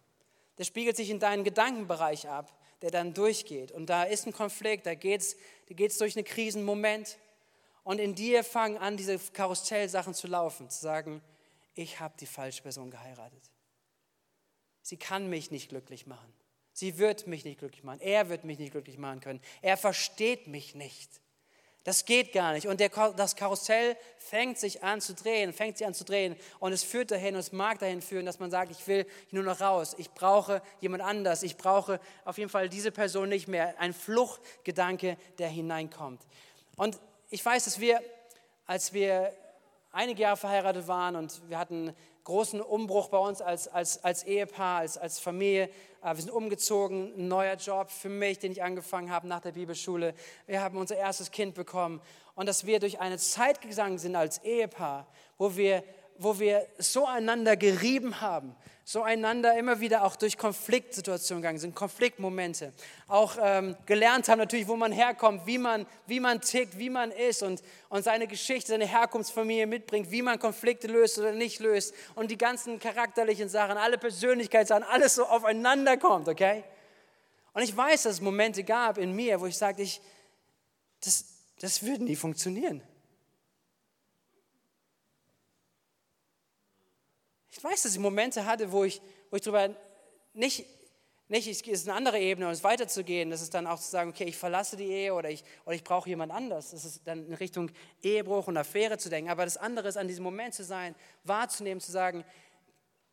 [0.59, 3.73] der spiegelt sich in deinen Gedankenbereich ab, der dann durchgeht.
[3.73, 5.37] Und da ist ein Konflikt, da geht es
[5.69, 7.19] geht's durch einen Krisenmoment.
[7.87, 11.22] Und in dir fangen an, diese Karussellsachen zu laufen, zu sagen,
[11.77, 13.44] ich habe die falsche Person geheiratet.
[14.83, 16.35] Sie kann mich nicht glücklich machen.
[16.72, 18.01] Sie wird mich nicht glücklich machen.
[18.01, 19.40] Er wird mich nicht glücklich machen können.
[19.62, 21.09] Er versteht mich nicht.
[21.85, 22.66] Das geht gar nicht.
[22.66, 26.35] Und der, das Karussell fängt sich an zu drehen, fängt sich an zu drehen.
[26.59, 29.44] Und es führt dahin und es mag dahin führen, dass man sagt, ich will nur
[29.44, 29.94] noch raus.
[29.96, 31.44] Ich brauche jemand anders.
[31.44, 33.79] Ich brauche auf jeden Fall diese Person nicht mehr.
[33.79, 36.27] Ein Fluchtgedanke, der hineinkommt.
[36.75, 38.01] Und ich weiß, dass wir,
[38.67, 39.33] als wir
[39.91, 44.81] einige Jahre verheiratet waren und wir hatten großen Umbruch bei uns als, als, als Ehepaar,
[44.81, 45.71] als, als Familie.
[46.03, 49.53] Äh, wir sind umgezogen, ein neuer Job für mich, den ich angefangen habe nach der
[49.53, 50.15] Bibelschule.
[50.47, 52.01] Wir haben unser erstes Kind bekommen.
[52.35, 55.07] Und dass wir durch eine Zeit gegangen sind als Ehepaar,
[55.39, 55.83] wo wir,
[56.19, 58.55] wo wir so einander gerieben haben,
[58.88, 62.72] so einander immer wieder auch durch Konfliktsituationen gegangen sind, Konfliktmomente.
[63.09, 67.11] Auch ähm, gelernt haben natürlich, wo man herkommt, wie man, wie man tickt, wie man
[67.11, 71.94] ist und, und seine Geschichte, seine Herkunftsfamilie mitbringt, wie man Konflikte löst oder nicht löst
[72.14, 76.62] und die ganzen charakterlichen Sachen, alle Persönlichkeitssachen, alles so aufeinander kommt, okay?
[77.55, 80.01] Und ich weiß, dass es Momente gab in mir, wo ich sagte, ich,
[81.01, 81.25] das,
[81.59, 82.83] das würde nie funktionieren.
[87.57, 89.75] Ich weiß, dass ich Momente hatte, wo ich, wo ich darüber
[90.35, 90.66] nicht,
[91.29, 94.11] nicht, es ist eine andere Ebene, um es weiterzugehen, das ist dann auch zu sagen,
[94.11, 96.73] okay, ich verlasse die Ehe oder ich, oder ich brauche jemand anders.
[96.73, 97.71] Das ist dann in Richtung
[98.03, 99.31] Ehebruch und Affäre zu denken.
[99.31, 102.25] Aber das andere ist, an diesem Moment zu sein, wahrzunehmen, zu sagen,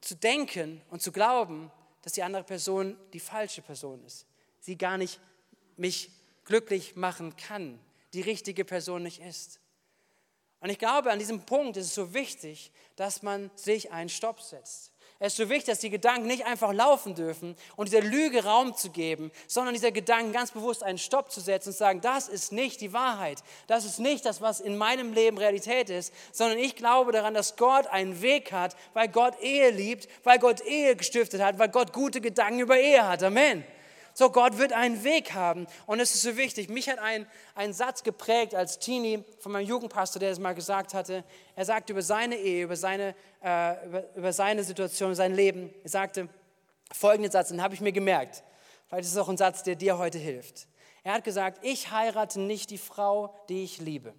[0.01, 4.27] zu denken und zu glauben, dass die andere Person die falsche Person ist.
[4.59, 5.21] Sie gar nicht
[5.77, 6.11] mich
[6.43, 7.79] glücklich machen kann,
[8.13, 9.61] die richtige Person nicht ist.
[10.63, 14.39] Und ich glaube, an diesem Punkt ist es so wichtig, dass man sich einen Stopp
[14.39, 14.93] setzt.
[15.19, 18.73] Es ist so wichtig, dass die Gedanken nicht einfach laufen dürfen und dieser Lüge Raum
[18.73, 22.29] zu geben, sondern dieser Gedanken ganz bewusst einen Stopp zu setzen und zu sagen, das
[22.29, 23.43] ist nicht die Wahrheit.
[23.67, 27.57] Das ist nicht das, was in meinem Leben Realität ist, sondern ich glaube daran, dass
[27.57, 31.91] Gott einen Weg hat, weil Gott Ehe liebt, weil Gott Ehe gestiftet hat, weil Gott
[31.91, 33.21] gute Gedanken über Ehe hat.
[33.21, 33.65] Amen.
[34.15, 35.65] So, Gott wird einen Weg haben.
[35.87, 36.69] Und es ist so wichtig.
[36.69, 40.93] Mich hat ein, ein Satz geprägt als Teenie von meinem Jugendpastor, der es mal gesagt
[40.93, 41.23] hatte.
[41.55, 45.73] Er sagte über seine Ehe, über seine, äh, über, über seine Situation, sein Leben.
[45.83, 46.29] Er sagte
[46.91, 48.43] folgenden Satz, den habe ich mir gemerkt.
[48.87, 50.67] Vielleicht ist es auch ein Satz, der dir heute hilft.
[51.03, 54.13] Er hat gesagt, ich heirate nicht die Frau, die ich liebe,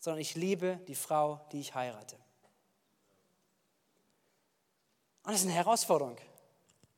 [0.00, 2.16] sondern ich liebe die Frau, die ich heirate.
[5.22, 6.16] Und das ist eine Herausforderung.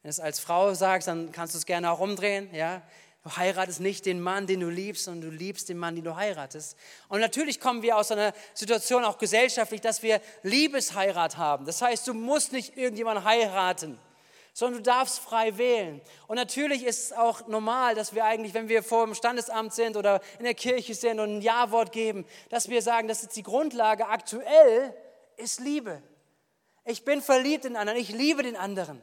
[0.03, 2.53] Wenn du es als Frau sagst, dann kannst du es gerne auch umdrehen.
[2.53, 2.83] Ja?
[3.23, 6.17] Du heiratest nicht den Mann, den du liebst, sondern du liebst den Mann, den du
[6.17, 6.77] heiratest.
[7.09, 11.65] Und natürlich kommen wir aus einer Situation auch gesellschaftlich, dass wir Liebesheirat haben.
[11.65, 13.97] Das heißt, du musst nicht irgendjemanden heiraten,
[14.53, 16.01] sondern du darfst frei wählen.
[16.27, 19.97] Und natürlich ist es auch normal, dass wir eigentlich, wenn wir vor dem Standesamt sind
[19.97, 23.45] oder in der Kirche sind und ein Ja-Wort geben, dass wir sagen, das ist die
[23.45, 24.09] Grundlage.
[24.09, 24.97] Aktuell
[25.37, 26.03] ist Liebe.
[26.85, 29.01] Ich bin verliebt in den anderen, ich liebe den anderen.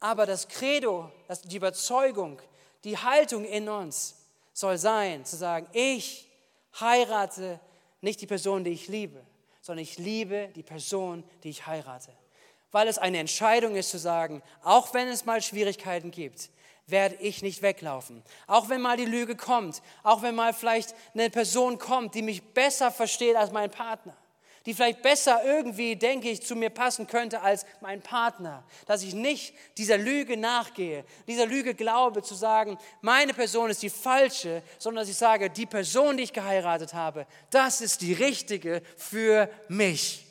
[0.00, 1.10] Aber das Credo,
[1.44, 2.40] die Überzeugung,
[2.84, 4.16] die Haltung in uns
[4.52, 6.28] soll sein, zu sagen, ich
[6.78, 7.60] heirate
[8.00, 9.24] nicht die Person, die ich liebe,
[9.60, 12.12] sondern ich liebe die Person, die ich heirate.
[12.72, 16.50] Weil es eine Entscheidung ist zu sagen, auch wenn es mal Schwierigkeiten gibt,
[16.86, 18.22] werde ich nicht weglaufen.
[18.46, 22.42] Auch wenn mal die Lüge kommt, auch wenn mal vielleicht eine Person kommt, die mich
[22.42, 24.16] besser versteht als mein Partner
[24.66, 28.64] die vielleicht besser irgendwie, denke ich, zu mir passen könnte als mein Partner.
[28.86, 33.90] Dass ich nicht dieser Lüge nachgehe, dieser Lüge glaube zu sagen, meine Person ist die
[33.90, 38.82] falsche, sondern dass ich sage, die Person, die ich geheiratet habe, das ist die richtige
[38.96, 40.26] für mich.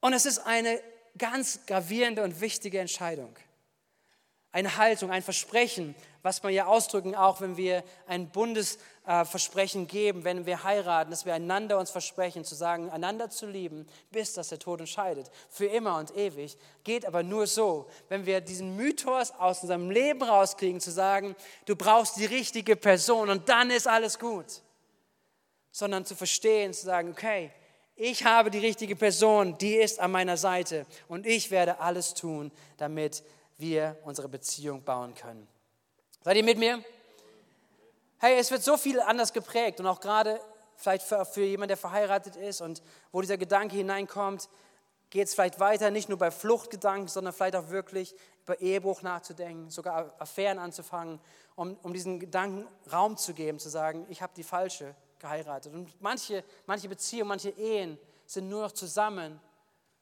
[0.00, 0.80] Und es ist eine
[1.16, 3.34] ganz gravierende und wichtige Entscheidung.
[4.52, 10.46] Eine Haltung, ein Versprechen, was wir ja ausdrücken, auch wenn wir ein Bundesversprechen geben, wenn
[10.46, 14.58] wir heiraten, dass wir einander uns versprechen, zu sagen, einander zu lieben, bis dass der
[14.58, 19.62] Tod entscheidet, für immer und ewig, geht aber nur so, wenn wir diesen Mythos aus
[19.62, 21.34] unserem Leben rauskriegen, zu sagen,
[21.66, 24.62] du brauchst die richtige Person und dann ist alles gut,
[25.70, 27.50] sondern zu verstehen, zu sagen, okay,
[28.02, 32.50] ich habe die richtige Person, die ist an meiner Seite und ich werde alles tun,
[32.78, 33.22] damit
[33.58, 35.46] wir unsere Beziehung bauen können.
[36.22, 36.84] Seid ihr mit mir?
[38.18, 40.38] Hey, es wird so viel anders geprägt und auch gerade
[40.76, 44.50] vielleicht für, für jemanden, der verheiratet ist und wo dieser Gedanke hineinkommt,
[45.08, 49.70] geht es vielleicht weiter, nicht nur bei Fluchtgedanken, sondern vielleicht auch wirklich über Ehebruch nachzudenken,
[49.70, 51.20] sogar Affären anzufangen,
[51.54, 55.72] um, um diesen Gedanken Raum zu geben, zu sagen, ich habe die falsche geheiratet.
[55.72, 59.40] Und manche, manche Beziehungen, manche Ehen sind nur noch zusammen,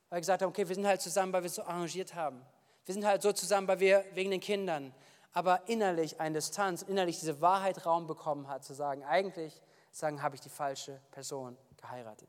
[0.08, 2.44] weil wir gesagt haben, okay, wir sind halt zusammen, weil wir es so arrangiert haben.
[2.86, 4.92] Wir sind halt so zusammen, weil wir wegen den Kindern
[5.38, 10.34] aber innerlich eine Distanz, innerlich diese Wahrheit Raum bekommen hat, zu sagen, eigentlich sagen, habe
[10.34, 12.28] ich die falsche Person geheiratet.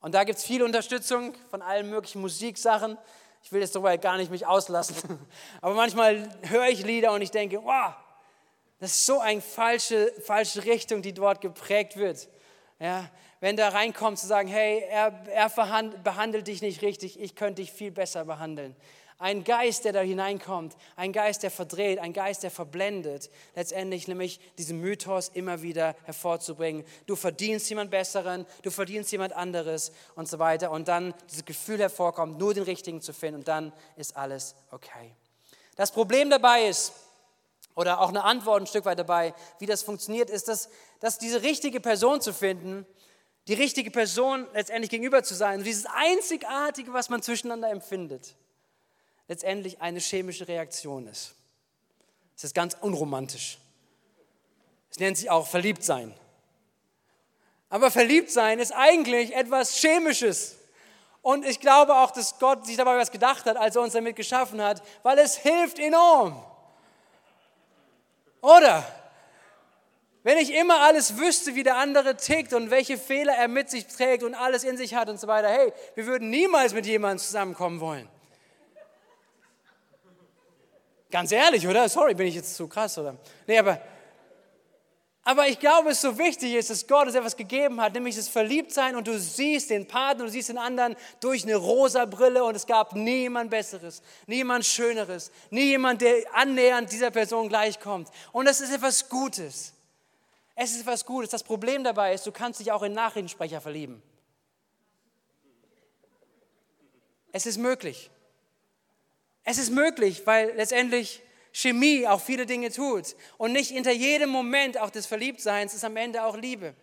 [0.00, 2.98] Und da gibt es viel Unterstützung von allen möglichen Musiksachen.
[3.40, 4.96] Ich will jetzt darüber gar nicht mich auslassen.
[5.60, 7.94] Aber manchmal höre ich Lieder und ich denke, wow,
[8.80, 12.28] das ist so eine falsche, falsche Richtung, die dort geprägt wird.
[12.80, 13.08] Ja,
[13.38, 15.48] wenn da reinkommt zu sagen, hey, er, er
[16.02, 18.74] behandelt dich nicht richtig, ich könnte dich viel besser behandeln.
[19.22, 24.40] Ein Geist, der da hineinkommt, ein Geist, der verdreht, ein Geist, der verblendet, letztendlich nämlich
[24.58, 26.84] diesen Mythos immer wieder hervorzubringen.
[27.06, 30.72] Du verdienst jemand Besseren, du verdienst jemand anderes und so weiter.
[30.72, 35.14] Und dann dieses Gefühl hervorkommt, nur den Richtigen zu finden und dann ist alles okay.
[35.76, 36.92] Das Problem dabei ist,
[37.76, 41.42] oder auch eine Antwort ein Stück weit dabei, wie das funktioniert, ist, dass, dass diese
[41.42, 42.84] richtige Person zu finden,
[43.46, 48.34] die richtige Person letztendlich gegenüber zu sein, dieses Einzigartige, was man zwischeneinander empfindet,
[49.28, 51.34] letztendlich eine chemische Reaktion ist.
[52.36, 53.58] Es ist ganz unromantisch.
[54.90, 56.14] Es nennt sich auch Verliebtsein.
[57.70, 60.56] Aber Verliebtsein ist eigentlich etwas Chemisches.
[61.22, 64.16] Und ich glaube auch, dass Gott sich dabei was gedacht hat, als er uns damit
[64.16, 66.44] geschaffen hat, weil es hilft enorm.
[68.42, 68.84] Oder?
[70.24, 73.86] Wenn ich immer alles wüsste, wie der andere tickt und welche Fehler er mit sich
[73.86, 77.18] trägt und alles in sich hat und so weiter, hey, wir würden niemals mit jemandem
[77.18, 78.08] zusammenkommen wollen.
[81.12, 81.86] Ganz ehrlich, oder?
[81.90, 83.14] Sorry, bin ich jetzt zu krass, oder?
[83.46, 83.78] Nee, aber,
[85.24, 88.28] aber ich glaube, es so wichtig ist, dass Gott uns etwas gegeben hat, nämlich das
[88.28, 92.54] Verliebtsein und du siehst den Partner, du siehst den anderen durch eine rosa Brille und
[92.54, 98.08] es gab niemand Besseres, niemand Schöneres, nie jemand, der annähernd dieser Person gleichkommt.
[98.32, 99.74] Und das ist etwas Gutes.
[100.54, 101.28] Es ist etwas Gutes.
[101.28, 104.02] Das Problem dabei ist, du kannst dich auch in Nachrichtensprecher verlieben.
[107.32, 108.10] Es ist möglich.
[109.44, 111.20] Es ist möglich, weil letztendlich
[111.52, 113.14] Chemie auch viele Dinge tut.
[113.38, 116.74] Und nicht hinter jedem Moment auch des Verliebtseins ist am Ende auch Liebe.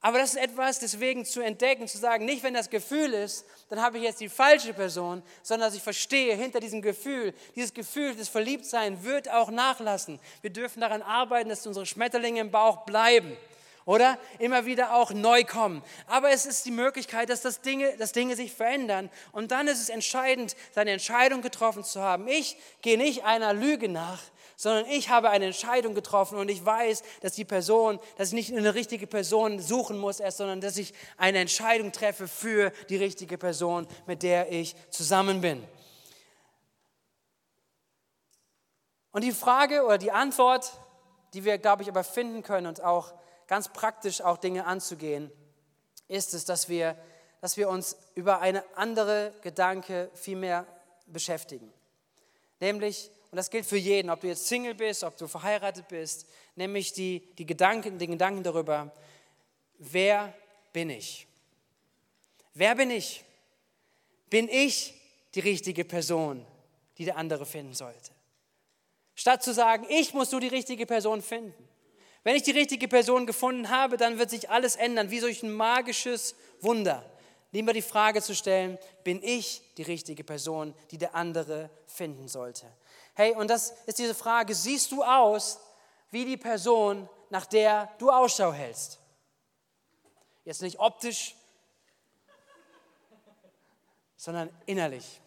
[0.00, 3.80] Aber das ist etwas, deswegen zu entdecken, zu sagen, nicht wenn das Gefühl ist, dann
[3.80, 8.14] habe ich jetzt die falsche Person, sondern dass ich verstehe, hinter diesem Gefühl, dieses Gefühl
[8.14, 10.20] des Verliebtseins wird auch nachlassen.
[10.42, 13.34] Wir dürfen daran arbeiten, dass unsere Schmetterlinge im Bauch bleiben
[13.84, 14.18] oder?
[14.38, 15.82] Immer wieder auch neu kommen.
[16.06, 19.10] Aber es ist die Möglichkeit, dass, das Dinge, dass Dinge sich verändern.
[19.32, 22.26] Und dann ist es entscheidend, seine Entscheidung getroffen zu haben.
[22.28, 24.20] Ich gehe nicht einer Lüge nach,
[24.56, 28.56] sondern ich habe eine Entscheidung getroffen und ich weiß, dass die Person, dass ich nicht
[28.56, 33.36] eine richtige Person suchen muss erst, sondern dass ich eine Entscheidung treffe für die richtige
[33.36, 35.62] Person, mit der ich zusammen bin.
[39.10, 40.72] Und die Frage oder die Antwort,
[41.34, 43.12] die wir, glaube ich, aber finden können und auch
[43.46, 45.30] ganz praktisch auch Dinge anzugehen,
[46.08, 46.96] ist es, dass wir,
[47.40, 50.66] dass wir uns über eine andere Gedanke viel mehr
[51.06, 51.72] beschäftigen.
[52.60, 56.26] Nämlich, und das gilt für jeden, ob du jetzt Single bist, ob du verheiratet bist,
[56.56, 58.92] nämlich die, die Gedanken, den Gedanken darüber,
[59.78, 60.32] wer
[60.72, 61.26] bin ich?
[62.54, 63.24] Wer bin ich?
[64.30, 64.94] Bin ich
[65.34, 66.46] die richtige Person,
[66.98, 68.12] die der andere finden sollte?
[69.14, 71.68] Statt zu sagen, ich muss nur die richtige Person finden,
[72.24, 75.52] wenn ich die richtige Person gefunden habe, dann wird sich alles ändern, wie durch ein
[75.52, 77.08] magisches Wunder.
[77.52, 82.66] Lieber die Frage zu stellen, bin ich die richtige Person, die der andere finden sollte?
[83.14, 85.60] Hey, und das ist diese Frage, siehst du aus
[86.10, 88.98] wie die Person, nach der du Ausschau hältst?
[90.44, 91.36] Jetzt nicht optisch,
[94.16, 95.20] sondern innerlich.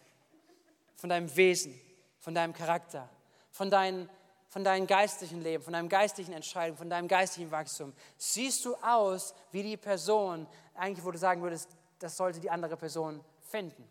[0.96, 1.80] Von deinem Wesen,
[2.18, 3.08] von deinem Charakter,
[3.52, 4.10] von deinen
[4.58, 9.32] von deinem geistlichen Leben, von deinem geistlichen Entscheidungen, von deinem geistlichen Wachstum, siehst du aus
[9.52, 13.88] wie die Person, eigentlich wo du sagen würdest, das sollte die andere Person finden.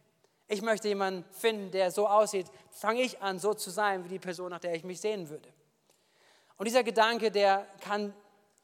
[0.50, 4.20] Ich möchte jemanden finden, der so aussieht, fange ich an, so zu sein wie die
[4.20, 5.48] Person, nach der ich mich sehen würde.
[6.58, 8.14] Und dieser Gedanke, der kann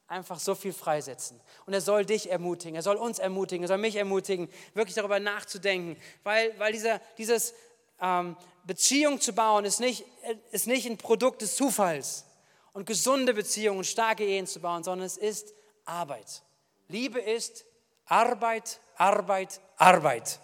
[0.06, 1.40] einfach so viel freisetzen.
[1.66, 5.22] Und er soll dich ermutigen, er soll uns ermutigen, er soll mich ermutigen, wirklich darüber
[5.22, 7.54] nachzudenken, weil, weil dieser, dieses
[8.02, 8.36] ähm,
[8.66, 10.06] Beziehung zu bauen ist nicht,
[10.52, 12.26] ist nicht ein Produkt des Zufalls.
[12.72, 15.54] Und gesunde Beziehungen, starke Ehen zu bauen, sondern es ist
[15.86, 16.42] Arbeit.
[16.88, 17.66] Liebe ist
[18.06, 20.40] Arbeit, Arbeit, Arbeit.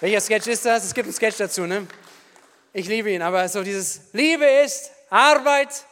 [0.00, 0.84] Welcher Sketch ist das?
[0.84, 1.86] Es gibt einen Sketch dazu, ne?
[2.72, 5.84] Ich liebe ihn, aber so dieses Liebe ist Arbeit.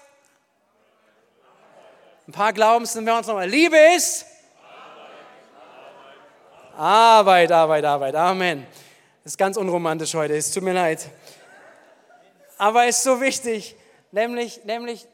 [2.27, 3.49] Ein paar glauben es, dann wir uns nochmal.
[3.49, 4.25] Liebe ist
[6.81, 8.14] Arbeit, Arbeit, Arbeit.
[8.14, 8.66] Amen.
[9.23, 11.11] Das ist ganz unromantisch heute, es tut mir leid.
[12.57, 13.77] Aber es ist so wichtig,
[14.12, 15.07] nämlich, nämlich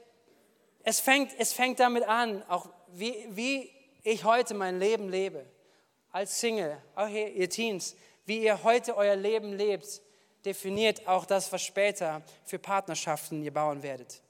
[0.84, 3.68] es, fängt, es fängt damit an, auch wie, wie
[4.04, 5.44] ich heute mein Leben lebe,
[6.12, 10.02] als Single, auch ihr, ihr Teens, wie ihr heute euer Leben lebt,
[10.44, 14.22] definiert auch das, was später für Partnerschaften ihr bauen werdet.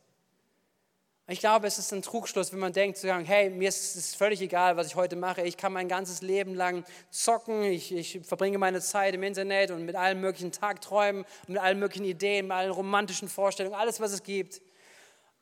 [1.29, 4.15] Ich glaube, es ist ein Trugschluss, wenn man denkt, zu sagen, hey, mir ist es
[4.15, 5.43] völlig egal, was ich heute mache.
[5.43, 7.65] Ich kann mein ganzes Leben lang zocken.
[7.65, 12.05] Ich, ich verbringe meine Zeit im Internet und mit allen möglichen Tagträumen, mit allen möglichen
[12.05, 14.63] Ideen, mit allen romantischen Vorstellungen, alles, was es gibt.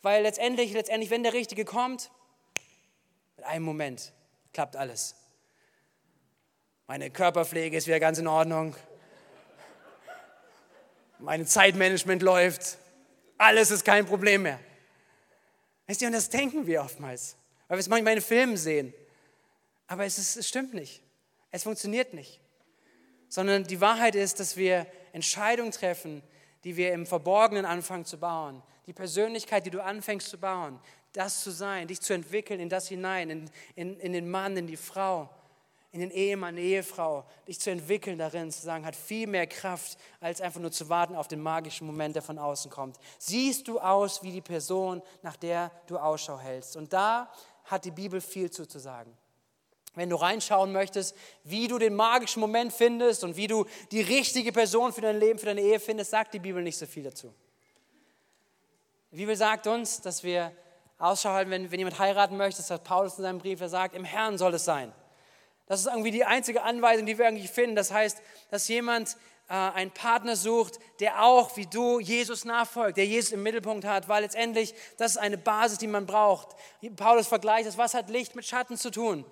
[0.00, 2.10] Weil letztendlich, letztendlich, wenn der Richtige kommt,
[3.36, 4.14] mit einem Moment
[4.54, 5.14] klappt alles.
[6.86, 8.74] Meine Körperpflege ist wieder ganz in Ordnung.
[11.18, 12.78] Mein Zeitmanagement läuft.
[13.36, 14.58] Alles ist kein Problem mehr.
[15.86, 17.36] Weißt du, und das denken wir oftmals,
[17.68, 18.94] weil wir es manchmal in Filmen sehen.
[19.86, 21.02] Aber es, ist, es stimmt nicht.
[21.50, 22.40] Es funktioniert nicht.
[23.28, 26.22] Sondern die Wahrheit ist, dass wir Entscheidungen treffen,
[26.64, 28.62] die wir im Verborgenen anfangen zu bauen.
[28.86, 30.80] Die Persönlichkeit, die du anfängst zu bauen,
[31.12, 34.66] das zu sein, dich zu entwickeln in das hinein, in, in, in den Mann, in
[34.66, 35.30] die Frau,
[35.94, 40.40] in den Ehemann, Ehefrau, dich zu entwickeln darin, zu sagen, hat viel mehr Kraft, als
[40.40, 42.98] einfach nur zu warten auf den magischen Moment, der von außen kommt.
[43.20, 46.76] Siehst du aus wie die Person, nach der du Ausschau hältst?
[46.76, 47.30] Und da
[47.66, 49.16] hat die Bibel viel zu, zu sagen.
[49.94, 54.50] Wenn du reinschauen möchtest, wie du den magischen Moment findest und wie du die richtige
[54.50, 57.32] Person für dein Leben, für deine Ehe findest, sagt die Bibel nicht so viel dazu.
[59.12, 60.50] Die Bibel sagt uns, dass wir
[60.98, 63.94] Ausschau halten, wenn, wenn jemand heiraten möchte, das hat Paulus in seinem Brief, er sagt,
[63.94, 64.92] im Herrn soll es sein.
[65.66, 67.76] Das ist irgendwie die einzige Anweisung, die wir eigentlich finden.
[67.76, 69.16] Das heißt, dass jemand
[69.48, 74.08] äh, einen Partner sucht, der auch wie du Jesus nachfolgt, der Jesus im Mittelpunkt hat,
[74.08, 76.56] weil letztendlich das ist eine Basis, die man braucht.
[76.96, 79.24] Paulus vergleicht das, was hat Licht mit Schatten zu tun?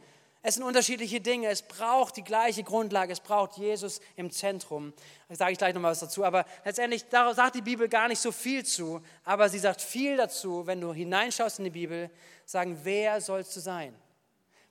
[0.44, 1.48] Es sind unterschiedliche Dinge.
[1.48, 3.12] Es braucht die gleiche Grundlage.
[3.12, 4.92] Es braucht Jesus im Zentrum.
[5.28, 6.24] Da sage ich gleich noch mal was dazu.
[6.24, 9.00] Aber letztendlich sagt die Bibel gar nicht so viel zu.
[9.24, 12.10] Aber sie sagt viel dazu, wenn du hineinschaust in die Bibel,
[12.44, 13.94] sagen, wer sollst du sein?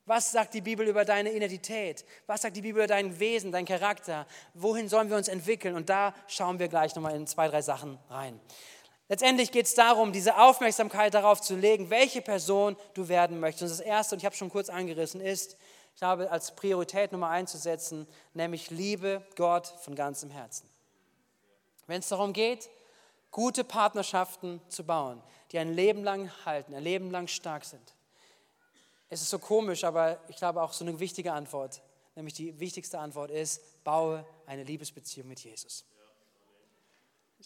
[0.06, 2.06] Was sagt die Bibel über deine Identität?
[2.26, 4.26] Was sagt die Bibel über dein Wesen, dein Charakter?
[4.54, 5.76] Wohin sollen wir uns entwickeln?
[5.76, 8.40] Und da schauen wir gleich nochmal in zwei, drei Sachen rein.
[9.10, 13.64] Letztendlich geht es darum, diese Aufmerksamkeit darauf zu legen, welche Person du werden möchtest.
[13.64, 15.58] Und das Erste, und ich habe schon kurz angerissen, ist,
[15.94, 20.66] ich glaube, als Priorität Nummer eins zu setzen, nämlich liebe Gott von ganzem Herzen.
[21.88, 22.70] Wenn es darum geht,
[23.32, 27.94] gute Partnerschaften zu bauen, die ein Leben lang halten, ein Leben lang stark sind,
[29.12, 31.82] es ist so komisch, aber ich glaube auch so eine wichtige Antwort,
[32.16, 35.86] nämlich die wichtigste Antwort ist, baue eine Liebesbeziehung mit Jesus.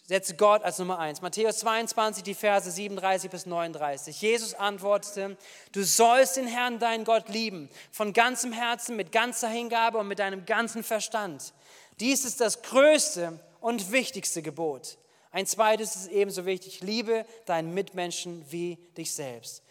[0.06, 1.24] Setze Gott als Nummer eins.
[1.24, 4.22] Matthäus 22, die Verse 37 bis 39.
[4.22, 5.38] Jesus antwortete,
[5.72, 10.20] du sollst den Herrn, deinen Gott, lieben, von ganzem Herzen, mit ganzer Hingabe und mit
[10.20, 11.54] deinem ganzen Verstand.
[12.00, 15.00] Dies ist das größte und wichtigste Gebot.
[15.32, 19.64] Ein zweites ist ebenso wichtig, liebe deinen Mitmenschen wie dich selbst.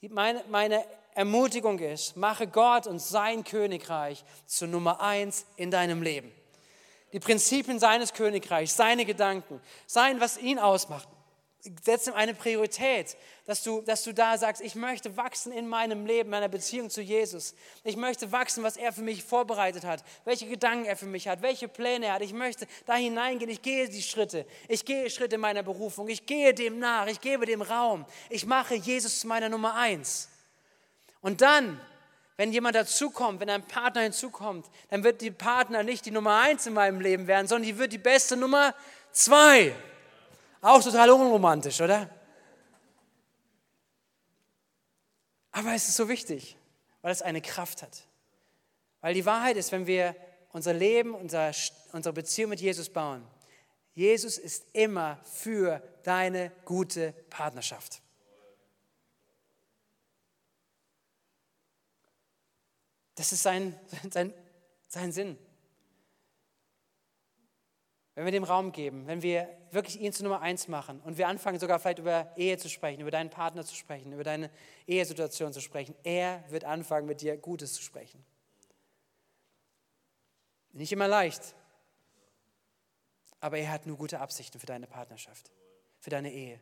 [0.00, 0.82] Meine, meine
[1.14, 6.32] Ermutigung ist, mache Gott und sein Königreich zu Nummer eins in deinem Leben.
[7.12, 11.06] Die Prinzipien seines Königreichs, seine Gedanken, sein, was ihn ausmacht.
[11.84, 16.06] Setz ihm eine Priorität, dass du, dass du da sagst, ich möchte wachsen in meinem
[16.06, 17.54] Leben, meiner Beziehung zu Jesus.
[17.84, 21.40] Ich möchte wachsen, was er für mich vorbereitet hat, welche Gedanken er für mich hat,
[21.40, 22.22] welche Pläne er hat.
[22.22, 24.44] Ich möchte da hineingehen, ich gehe die Schritte.
[24.66, 28.06] Ich gehe Schritte meiner Berufung, ich gehe dem nach, ich gebe dem Raum.
[28.28, 30.31] Ich mache Jesus zu meiner Nummer eins.
[31.22, 31.80] Und dann,
[32.36, 36.66] wenn jemand dazukommt, wenn ein Partner hinzukommt, dann wird die Partner nicht die Nummer eins
[36.66, 38.74] in meinem Leben werden, sondern die wird die beste Nummer
[39.12, 39.74] zwei.
[40.60, 42.10] Auch total unromantisch, oder?
[45.52, 46.56] Aber es ist so wichtig,
[47.00, 48.06] weil es eine Kraft hat.
[49.00, 50.16] Weil die Wahrheit ist, wenn wir
[50.52, 51.52] unser Leben, unser,
[51.92, 53.24] unsere Beziehung mit Jesus bauen,
[53.94, 58.01] Jesus ist immer für deine gute Partnerschaft.
[63.14, 63.78] Das ist sein,
[64.10, 64.32] sein,
[64.88, 65.38] sein Sinn.
[68.14, 71.28] Wenn wir dem Raum geben, wenn wir wirklich ihn zu Nummer eins machen und wir
[71.28, 74.50] anfangen sogar vielleicht über Ehe zu sprechen, über deinen Partner zu sprechen, über deine
[74.86, 78.22] Ehesituation zu sprechen, er wird anfangen, mit dir Gutes zu sprechen.
[80.72, 81.54] Nicht immer leicht,
[83.40, 85.50] aber er hat nur gute Absichten für deine Partnerschaft,
[85.98, 86.60] für deine Ehe.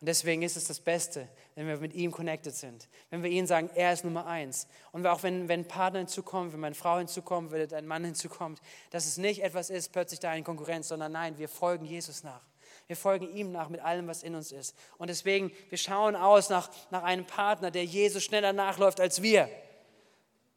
[0.00, 2.86] Und deswegen ist es das Beste, wenn wir mit ihm connected sind.
[3.08, 4.68] Wenn wir ihm sagen, er ist Nummer eins.
[4.92, 8.60] Und auch wenn, wenn ein Partner hinzukommt, wenn meine Frau hinzukommt, wenn ein Mann hinzukommt,
[8.90, 12.42] dass es nicht etwas ist, plötzlich da in Konkurrenz, sondern nein, wir folgen Jesus nach.
[12.88, 14.76] Wir folgen ihm nach mit allem, was in uns ist.
[14.98, 19.48] Und deswegen, wir schauen aus nach, nach einem Partner, der Jesus schneller nachläuft als wir.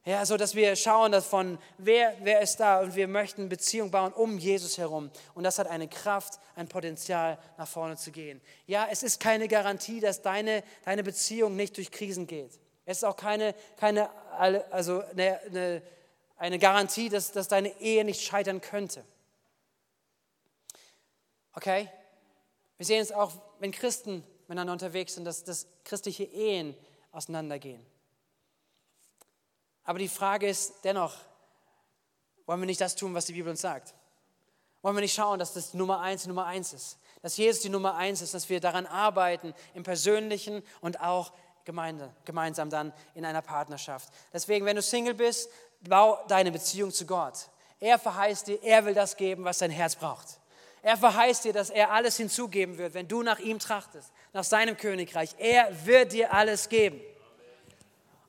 [0.05, 4.13] Ja, so dass wir schauen davon, wer, wer ist da und wir möchten Beziehung bauen
[4.13, 5.11] um Jesus herum.
[5.35, 8.41] Und das hat eine Kraft, ein Potenzial, nach vorne zu gehen.
[8.65, 12.51] Ja, es ist keine Garantie, dass deine, deine Beziehung nicht durch Krisen geht.
[12.85, 14.09] Es ist auch keine, keine
[14.71, 15.81] also eine, eine,
[16.37, 19.03] eine Garantie, dass, dass deine Ehe nicht scheitern könnte.
[21.53, 21.89] Okay?
[22.77, 26.75] Wir sehen es auch, wenn Christen miteinander unterwegs sind, dass, dass christliche Ehen
[27.11, 27.85] auseinandergehen.
[29.89, 31.15] Aber die Frage ist dennoch,
[32.45, 33.95] wollen wir nicht das tun, was die Bibel uns sagt?
[34.83, 36.99] Wollen wir nicht schauen, dass das Nummer eins Nummer eins ist?
[37.23, 41.33] Dass Jesus die Nummer eins ist, dass wir daran arbeiten, im Persönlichen und auch
[41.65, 44.09] Gemeinde, gemeinsam dann in einer Partnerschaft.
[44.31, 45.49] Deswegen, wenn du Single bist,
[45.81, 47.49] bau deine Beziehung zu Gott.
[47.79, 50.39] Er verheißt dir, er will das geben, was dein Herz braucht.
[50.83, 54.77] Er verheißt dir, dass er alles hinzugeben wird, wenn du nach ihm trachtest, nach seinem
[54.77, 55.31] Königreich.
[55.39, 57.01] Er wird dir alles geben.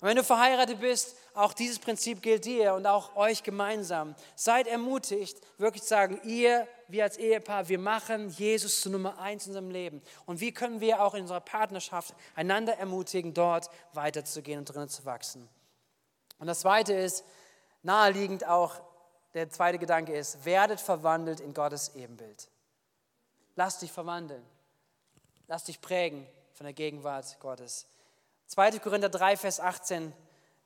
[0.00, 4.14] Und wenn du verheiratet bist, auch dieses Prinzip gilt dir und auch euch gemeinsam.
[4.36, 9.46] Seid ermutigt, wirklich zu sagen, ihr, wir als Ehepaar, wir machen Jesus zu Nummer eins
[9.46, 10.02] in unserem Leben.
[10.26, 15.04] Und wie können wir auch in unserer Partnerschaft einander ermutigen, dort weiterzugehen und drinnen zu
[15.04, 15.48] wachsen?
[16.38, 17.24] Und das zweite ist,
[17.82, 18.74] naheliegend auch,
[19.34, 22.48] der zweite Gedanke ist, werdet verwandelt in Gottes Ebenbild.
[23.56, 24.44] Lass dich verwandeln.
[25.46, 27.86] Lass dich prägen von der Gegenwart Gottes.
[28.46, 28.78] 2.
[28.80, 30.12] Korinther 3, Vers 18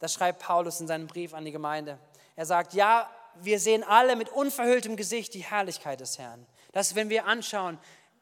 [0.04, 1.98] das schreibt Paulus in seinem Brief an die Gemeinde.
[2.36, 6.46] Er sagt, ja, wir sehen alle mit unverhülltem Gesicht die Herrlichkeit des Herrn.
[6.72, 7.78] Das wenn wir anschauen,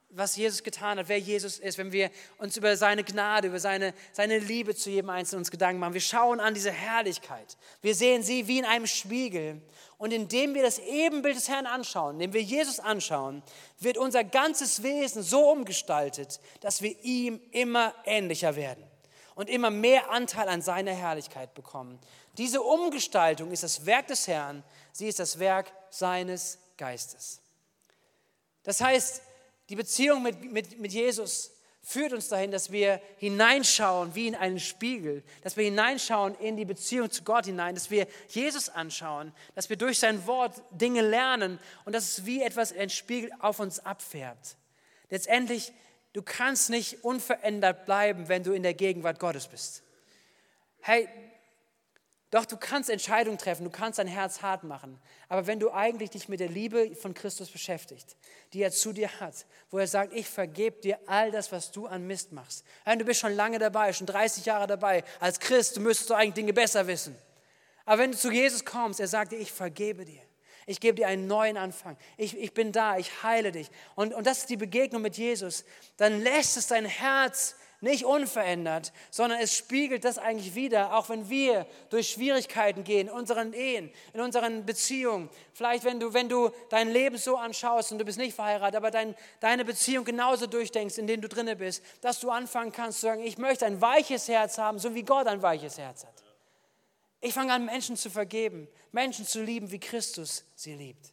[0.09, 3.95] was Jesus getan hat, wer Jesus ist, wenn wir uns über seine Gnade, über seine,
[4.13, 5.95] seine Liebe zu jedem Einzelnen uns Gedanken machen.
[5.95, 7.57] Wir schauen an diese Herrlichkeit.
[7.81, 9.61] Wir sehen sie wie in einem Spiegel.
[9.99, 13.43] Und indem wir das Ebenbild des Herrn anschauen, indem wir Jesus anschauen,
[13.81, 18.92] wird unser ganzes Wesen so umgestaltet, dass wir ihm immer ähnlicher werden
[19.35, 21.99] und immer mehr Anteil an seiner Herrlichkeit bekommen.
[22.39, 24.63] Diese Umgestaltung ist das Werk des Herrn,
[24.93, 27.41] sie ist das Werk seines Geistes.
[28.63, 29.23] Das heißt,
[29.69, 31.53] die Beziehung mit, mit, mit Jesus
[31.83, 36.65] führt uns dahin, dass wir hineinschauen wie in einen Spiegel, dass wir hineinschauen in die
[36.65, 41.59] Beziehung zu Gott hinein, dass wir Jesus anschauen, dass wir durch sein Wort Dinge lernen
[41.85, 44.57] und dass es wie etwas ein Spiegel auf uns abfärbt.
[45.11, 45.73] Letztendlich
[46.13, 49.83] Du kannst nicht unverändert bleiben, wenn du in der Gegenwart Gottes bist.
[50.81, 51.09] Hey,
[52.33, 54.99] doch du kannst Entscheidungen treffen, du kannst dein Herz hart machen.
[55.29, 58.17] Aber wenn du eigentlich dich mit der Liebe von Christus beschäftigt,
[58.55, 61.87] die er zu dir hat, wo er sagt, ich vergebe dir all das, was du
[61.87, 62.65] an Mist machst.
[62.85, 65.05] Hey, du bist schon lange dabei, schon 30 Jahre dabei.
[65.21, 67.15] Als Christ, du müsstest du eigentlich Dinge besser wissen.
[67.85, 70.23] Aber wenn du zu Jesus kommst, er sagt dir, ich vergebe dir.
[70.67, 71.97] Ich gebe dir einen neuen Anfang.
[72.17, 73.71] Ich, ich bin da, ich heile dich.
[73.95, 75.65] Und, und das ist die Begegnung mit Jesus.
[75.97, 81.29] Dann lässt es dein Herz nicht unverändert, sondern es spiegelt das eigentlich wieder, auch wenn
[81.29, 85.29] wir durch Schwierigkeiten gehen, in unseren Ehen, in unseren Beziehungen.
[85.53, 88.93] Vielleicht, wenn du, wenn du dein Leben so anschaust und du bist nicht verheiratet, aber
[88.93, 93.07] dein, deine Beziehung genauso durchdenkst, in denen du drinne bist, dass du anfangen kannst zu
[93.07, 96.22] sagen, ich möchte ein weiches Herz haben, so wie Gott ein weiches Herz hat.
[97.25, 101.13] Ich fange an, Menschen zu vergeben, Menschen zu lieben, wie Christus sie liebt.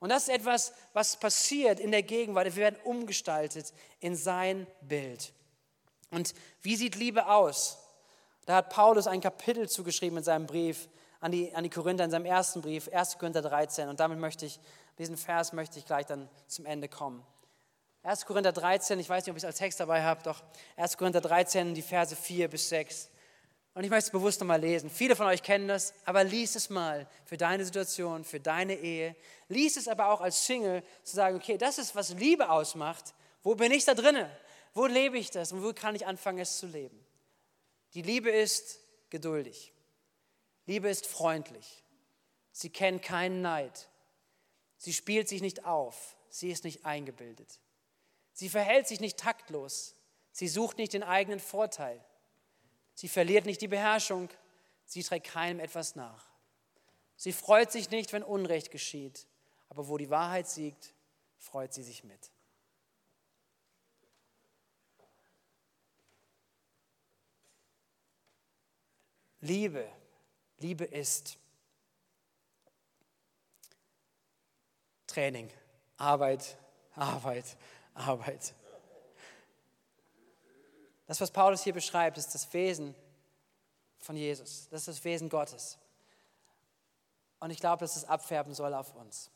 [0.00, 2.46] Und das ist etwas, was passiert in der Gegenwart.
[2.46, 5.32] Wir werden umgestaltet in sein Bild.
[6.10, 7.78] Und wie sieht Liebe aus?
[8.44, 10.88] Da hat Paulus ein Kapitel zugeschrieben in seinem Brief
[11.20, 13.18] an die, an die Korinther, in seinem ersten Brief, 1.
[13.18, 13.88] Korinther 13.
[13.88, 14.58] Und damit möchte ich,
[14.98, 17.24] diesen Vers möchte ich gleich dann zum Ende kommen.
[18.02, 18.26] 1.
[18.26, 20.42] Korinther 13, ich weiß nicht, ob ich es als Text dabei habe, doch
[20.76, 20.96] 1.
[20.96, 23.10] Korinther 13, die Verse 4 bis 6.
[23.78, 24.90] Und ich möchte es bewusst nochmal lesen.
[24.90, 29.14] Viele von euch kennen das, aber lies es mal für deine Situation, für deine Ehe.
[29.46, 33.14] Lies es aber auch als Single, zu sagen, okay, das ist, was Liebe ausmacht.
[33.44, 34.36] Wo bin ich da drinne?
[34.74, 36.98] Wo lebe ich das und wo kann ich anfangen, es zu leben?
[37.94, 39.72] Die Liebe ist geduldig.
[40.66, 41.84] Liebe ist freundlich.
[42.50, 43.88] Sie kennt keinen Neid.
[44.76, 46.16] Sie spielt sich nicht auf.
[46.30, 47.60] Sie ist nicht eingebildet.
[48.32, 49.94] Sie verhält sich nicht taktlos.
[50.32, 52.04] Sie sucht nicht den eigenen Vorteil.
[52.98, 54.28] Sie verliert nicht die Beherrschung.
[54.84, 56.24] Sie trägt keinem etwas nach.
[57.14, 59.28] Sie freut sich nicht, wenn Unrecht geschieht.
[59.68, 60.94] Aber wo die Wahrheit siegt,
[61.36, 62.32] freut sie sich mit.
[69.42, 69.88] Liebe,
[70.56, 71.38] Liebe ist
[75.06, 75.48] Training,
[75.98, 76.58] Arbeit,
[76.96, 77.56] Arbeit,
[77.94, 78.56] Arbeit.
[81.08, 82.94] Das, was Paulus hier beschreibt, ist das Wesen
[83.98, 84.68] von Jesus.
[84.70, 85.78] Das ist das Wesen Gottes.
[87.40, 89.30] Und ich glaube, dass es abfärben soll auf uns.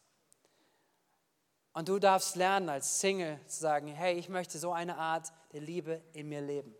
[1.72, 5.62] Und du darfst lernen, als Single zu sagen, hey, ich möchte so eine Art der
[5.62, 6.74] Liebe in mir leben.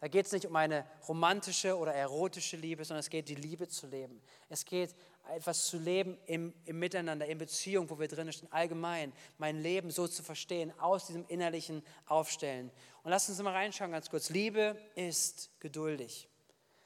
[0.00, 3.66] Da geht es nicht um eine romantische oder erotische Liebe, sondern es geht, die Liebe
[3.66, 4.22] zu leben.
[4.48, 4.94] Es geht,
[5.34, 9.90] etwas zu leben im, im Miteinander, in Beziehung, wo wir drin stehen, allgemein, mein Leben
[9.90, 12.70] so zu verstehen, aus diesem innerlichen Aufstellen.
[13.02, 14.30] Und lass uns mal reinschauen ganz kurz.
[14.30, 16.28] Liebe ist geduldig.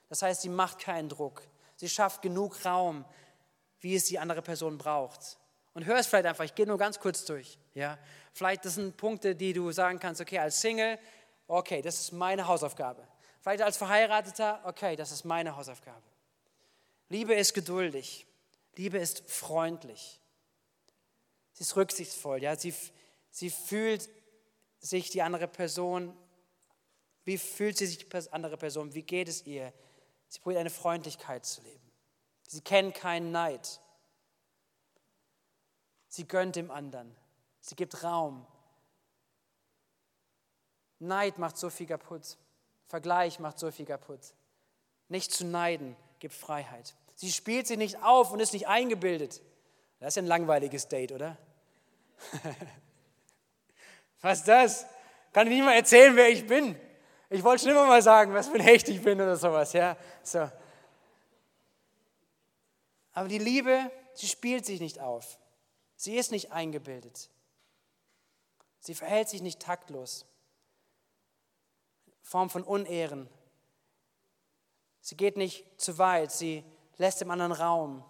[0.09, 1.43] Das heißt, sie macht keinen Druck.
[1.77, 3.05] Sie schafft genug Raum,
[3.81, 5.39] wie es die andere Person braucht.
[5.75, 7.59] Und hör es vielleicht einfach, ich gehe nur ganz kurz durch.
[7.75, 7.99] Ja?
[8.33, 10.99] Vielleicht das sind Punkte, die du sagen kannst, okay, als Single
[11.47, 13.07] Okay, das ist meine Hausaufgabe.
[13.41, 16.03] Vielleicht als Verheirateter, okay, das ist meine Hausaufgabe.
[17.09, 18.27] Liebe ist geduldig.
[18.77, 20.21] Liebe ist freundlich.
[21.53, 22.43] Sie ist rücksichtsvoll.
[22.43, 22.57] Ja?
[22.57, 22.75] Sie,
[23.31, 24.09] sie fühlt
[24.79, 26.17] sich die andere Person,
[27.25, 29.73] wie fühlt sie sich die andere Person, wie geht es ihr?
[30.29, 31.93] Sie probiert eine Freundlichkeit zu leben.
[32.49, 33.81] Sie kennt keinen Neid.
[36.09, 37.15] Sie gönnt dem anderen.
[37.61, 38.47] Sie gibt Raum.
[41.03, 42.37] Neid macht so viel kaputt.
[42.87, 44.21] Vergleich macht so viel kaputt.
[45.09, 46.95] Nicht zu neiden gibt Freiheit.
[47.17, 49.43] Sie spielt sich nicht auf und ist nicht eingebildet.
[49.99, 51.37] Das ist ein langweiliges Date, oder?
[54.21, 54.87] Was ist das?
[55.33, 56.79] Kann ich nicht mal erzählen, wer ich bin.
[57.31, 59.73] Ich wollte schon immer mal sagen, was für ein Hecht ich bin oder sowas.
[59.73, 59.97] Ja?
[60.23, 60.51] So.
[63.15, 65.39] Aber die Liebe, sie spielt sich nicht auf.
[65.97, 67.31] Sie ist nicht eingebildet.
[68.81, 70.27] Sie verhält sich nicht taktlos.
[72.23, 73.29] Form von Unehren.
[75.01, 76.65] Sie geht nicht zu weit, sie
[76.97, 78.05] lässt dem anderen Raum,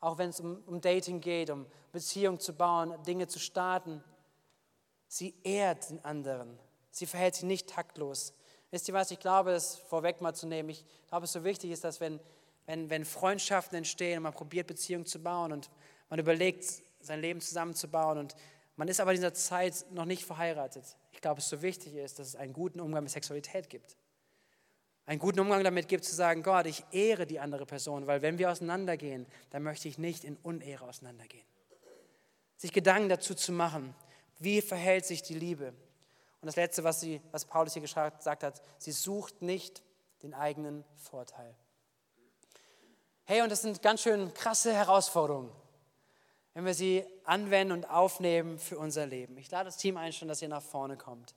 [0.00, 4.04] auch wenn es um, um Dating geht, um Beziehungen zu bauen, Dinge zu starten.
[5.08, 6.58] Sie ehrt den anderen,
[6.90, 8.34] sie verhält sich nicht taktlos.
[8.70, 11.70] Wisst ihr was, ich glaube, das vorweg mal zu nehmen, ich glaube, es so wichtig
[11.70, 12.20] ist, dass wenn,
[12.66, 15.70] wenn, wenn Freundschaften entstehen und man probiert, Beziehungen zu bauen und
[16.10, 16.66] man überlegt,
[17.00, 18.36] sein Leben zusammenzubauen und
[18.76, 20.84] man ist aber in dieser Zeit noch nicht verheiratet.
[21.18, 23.96] Ich glaube, es so wichtig ist, dass es einen guten Umgang mit Sexualität gibt.
[25.04, 28.38] Einen guten Umgang damit gibt, zu sagen, Gott, ich ehre die andere Person, weil wenn
[28.38, 31.44] wir auseinandergehen, dann möchte ich nicht in Unehre auseinandergehen.
[32.56, 33.96] Sich Gedanken dazu zu machen,
[34.38, 35.70] wie verhält sich die Liebe?
[36.40, 39.82] Und das Letzte, was, sie, was Paulus hier gesagt hat, sie sucht nicht
[40.22, 41.52] den eigenen Vorteil.
[43.24, 45.50] Hey, und das sind ganz schön krasse Herausforderungen
[46.58, 49.38] wenn wir sie anwenden und aufnehmen für unser Leben.
[49.38, 51.36] Ich lade das Team ein, schon, dass ihr nach vorne kommt.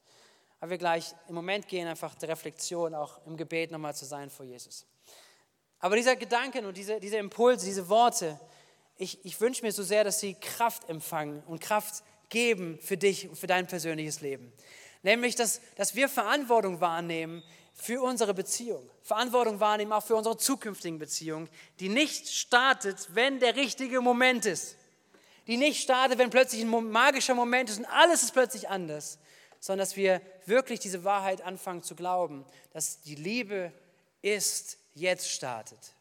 [0.59, 4.31] Aber wir gleich im Moment gehen einfach der Reflexion, auch im Gebet nochmal zu sein
[4.31, 4.87] vor Jesus.
[5.77, 8.39] Aber dieser Gedanken und diese, diese Impulse, diese Worte,
[8.97, 13.29] ich, ich wünsche mir so sehr, dass sie Kraft empfangen und Kraft geben für dich
[13.29, 14.51] und für dein persönliches Leben.
[15.03, 17.43] Nämlich, dass, dass wir Verantwortung wahrnehmen
[17.75, 18.89] für unsere Beziehung.
[19.03, 21.47] Verantwortung wahrnehmen auch für unsere zukünftigen Beziehung,
[21.79, 24.80] die nicht startet, wenn der richtige Moment ist
[25.47, 29.19] die nicht startet, wenn plötzlich ein magischer Moment ist und alles ist plötzlich anders,
[29.59, 33.71] sondern dass wir wirklich diese Wahrheit anfangen zu glauben, dass die Liebe
[34.21, 35.93] ist, jetzt startet.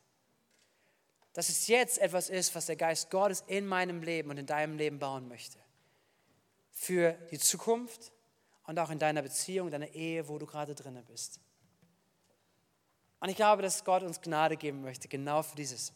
[1.32, 4.76] Dass es jetzt etwas ist, was der Geist Gottes in meinem Leben und in deinem
[4.76, 5.59] Leben bauen möchte.
[6.72, 8.12] Für die Zukunft
[8.66, 11.41] und auch in deiner Beziehung, deiner Ehe, wo du gerade drinne bist.
[13.20, 15.93] Und ich glaube, dass Gott uns Gnade geben möchte, genau für dieses.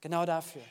[0.00, 0.62] Genau dafür.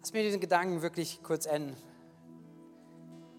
[0.00, 1.76] Lass mir diesen Gedanken wirklich kurz enden.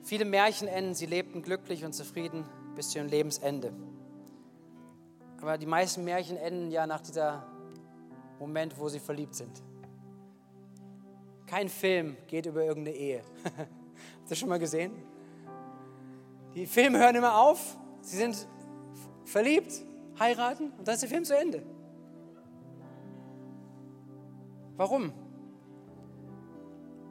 [0.04, 2.46] Viele Märchen enden, sie lebten glücklich und zufrieden
[2.76, 3.74] bis zu ihrem Lebensende.
[5.42, 7.57] Aber die meisten Märchen enden ja nach dieser
[8.40, 9.64] Moment, wo sie verliebt sind.
[11.46, 13.22] Kein Film geht über irgendeine Ehe.
[13.44, 14.92] Habt ihr das schon mal gesehen?
[16.54, 18.48] Die Filme hören immer auf, sie sind
[19.26, 19.74] verliebt,
[20.20, 21.64] heiraten und dann ist der Film zu Ende.
[24.76, 25.12] Warum?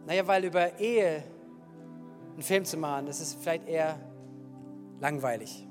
[0.07, 1.24] Naja, weil über Ehe
[2.33, 3.99] einen Film zu machen, das ist vielleicht eher
[5.01, 5.66] langweilig.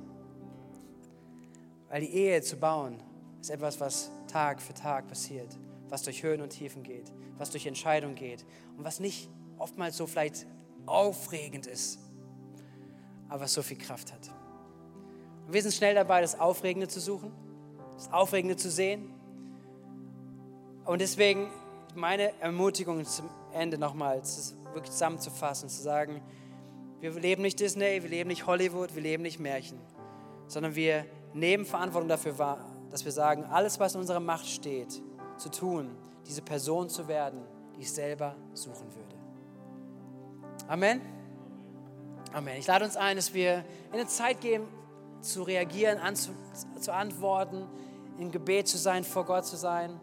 [1.89, 3.01] Weil die Ehe zu bauen,
[3.45, 5.55] ist etwas, was Tag für Tag passiert,
[5.89, 8.43] was durch Höhen und Tiefen geht, was durch Entscheidungen geht
[8.75, 9.29] und was nicht
[9.59, 10.47] oftmals so vielleicht
[10.87, 11.99] aufregend ist,
[13.29, 14.31] aber was so viel Kraft hat.
[15.45, 17.31] Und wir sind schnell dabei, das Aufregende zu suchen,
[17.93, 19.13] das Aufregende zu sehen.
[20.83, 21.47] Und deswegen
[21.93, 24.23] meine Ermutigung zum Ende nochmal,
[24.73, 26.19] wirklich zusammenzufassen, zu sagen,
[26.99, 29.77] wir leben nicht Disney, wir leben nicht Hollywood, wir leben nicht Märchen,
[30.47, 35.01] sondern wir nehmen Verantwortung dafür wahr, dass wir sagen, alles, was in unserer Macht steht,
[35.35, 37.41] zu tun, diese Person zu werden,
[37.75, 39.15] die ich selber suchen würde.
[40.69, 41.01] Amen.
[42.31, 42.55] Amen.
[42.57, 44.63] Ich lade uns ein, dass wir in eine Zeit gehen,
[45.19, 46.31] zu reagieren, anzu,
[46.79, 47.67] zu antworten,
[48.17, 49.99] im Gebet zu sein, vor Gott zu sein.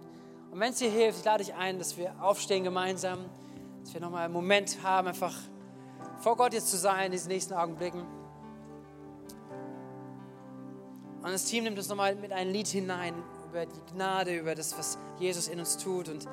[0.50, 3.20] Und wenn es dir hilft, ich lade dich ein, dass wir aufstehen gemeinsam,
[3.82, 5.34] dass wir nochmal einen Moment haben, einfach
[6.18, 8.04] vor Gott jetzt zu sein in diesen nächsten Augenblicken.
[11.22, 13.14] Und das Team nimmt uns nochmal mit einem Lied hinein
[13.48, 16.08] über die Gnade, über das, was Jesus in uns tut.
[16.08, 16.26] Und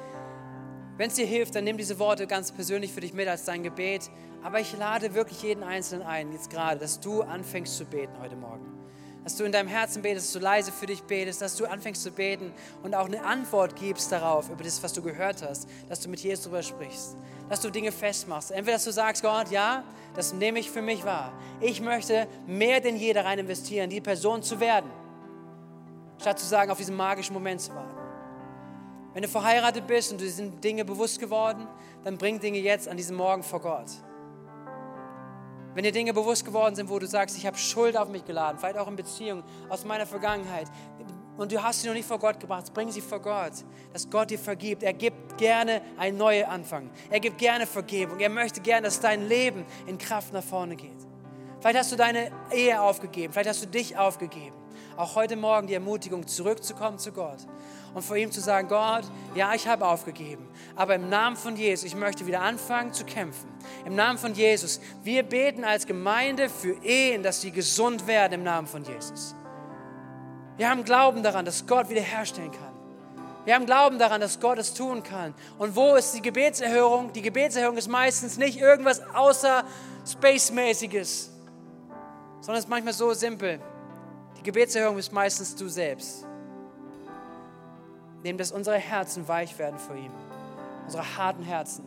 [0.97, 3.61] wenn es dir hilft, dann nimm diese Worte ganz persönlich für dich mit als dein
[3.61, 4.09] Gebet.
[4.41, 8.35] Aber ich lade wirklich jeden Einzelnen ein, jetzt gerade, dass du anfängst zu beten heute
[8.35, 8.79] Morgen
[9.23, 12.01] dass du in deinem Herzen betest, dass du leise für dich betest, dass du anfängst
[12.01, 12.51] zu beten
[12.83, 16.19] und auch eine Antwort gibst darauf, über das, was du gehört hast, dass du mit
[16.21, 17.15] Jesus darüber sprichst,
[17.49, 18.51] dass du Dinge festmachst.
[18.51, 19.83] Entweder, dass du sagst, Gott, ja,
[20.15, 21.33] das nehme ich für mich wahr.
[21.59, 24.89] Ich möchte mehr denn je da rein investieren, die Person zu werden,
[26.19, 27.95] statt zu sagen, auf diesen magischen Moment zu warten.
[29.13, 31.67] Wenn du verheiratet bist und du sind Dinge bewusst geworden,
[32.03, 33.89] dann bring Dinge jetzt an diesem Morgen vor Gott.
[35.73, 38.59] Wenn dir Dinge bewusst geworden sind, wo du sagst, ich habe Schuld auf mich geladen,
[38.59, 40.67] vielleicht auch in Beziehungen aus meiner Vergangenheit,
[41.39, 43.53] und du hast sie noch nicht vor Gott gebracht, bring sie vor Gott,
[43.93, 44.83] dass Gott dir vergibt.
[44.83, 46.89] Er gibt gerne einen neuen Anfang.
[47.09, 48.19] Er gibt gerne Vergebung.
[48.19, 50.97] Er möchte gerne, dass dein Leben in Kraft nach vorne geht.
[51.61, 54.55] Vielleicht hast du deine Ehe aufgegeben, vielleicht hast du dich aufgegeben.
[54.97, 57.39] Auch heute Morgen die Ermutigung, zurückzukommen zu Gott
[57.93, 61.85] und vor ihm zu sagen, Gott, ja, ich habe aufgegeben, aber im Namen von Jesus,
[61.85, 63.49] ich möchte wieder anfangen zu kämpfen.
[63.85, 68.43] Im Namen von Jesus, wir beten als Gemeinde für Ehen, dass sie gesund werden im
[68.43, 69.35] Namen von Jesus.
[70.59, 72.73] Wir haben Glauben daran, dass Gott wiederherstellen kann.
[73.45, 75.33] Wir haben Glauben daran, dass Gott es tun kann.
[75.57, 77.11] Und wo ist die Gebetserhörung?
[77.13, 79.63] Die Gebetserhörung ist meistens nicht irgendwas außer
[80.05, 81.31] Space-mäßiges,
[82.41, 83.59] sondern es ist manchmal so simpel.
[84.37, 86.27] Die Gebetserhörung ist meistens du selbst
[88.19, 90.11] indem dass unsere Herzen weich werden vor ihm.
[90.83, 91.85] Unsere harten Herzen,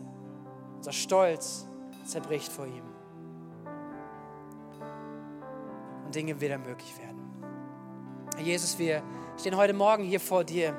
[0.77, 1.66] unser Stolz
[2.07, 2.85] zerbricht vor ihm.
[6.07, 7.32] Und Dinge wieder möglich werden.
[8.41, 9.03] Jesus, wir
[9.39, 10.74] stehen heute Morgen hier vor dir.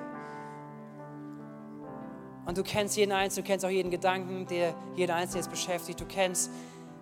[2.46, 6.00] Und du kennst jeden Einzelnen, du kennst auch jeden Gedanken, der jeden Einzelnen jetzt beschäftigt.
[6.00, 6.52] Du kennst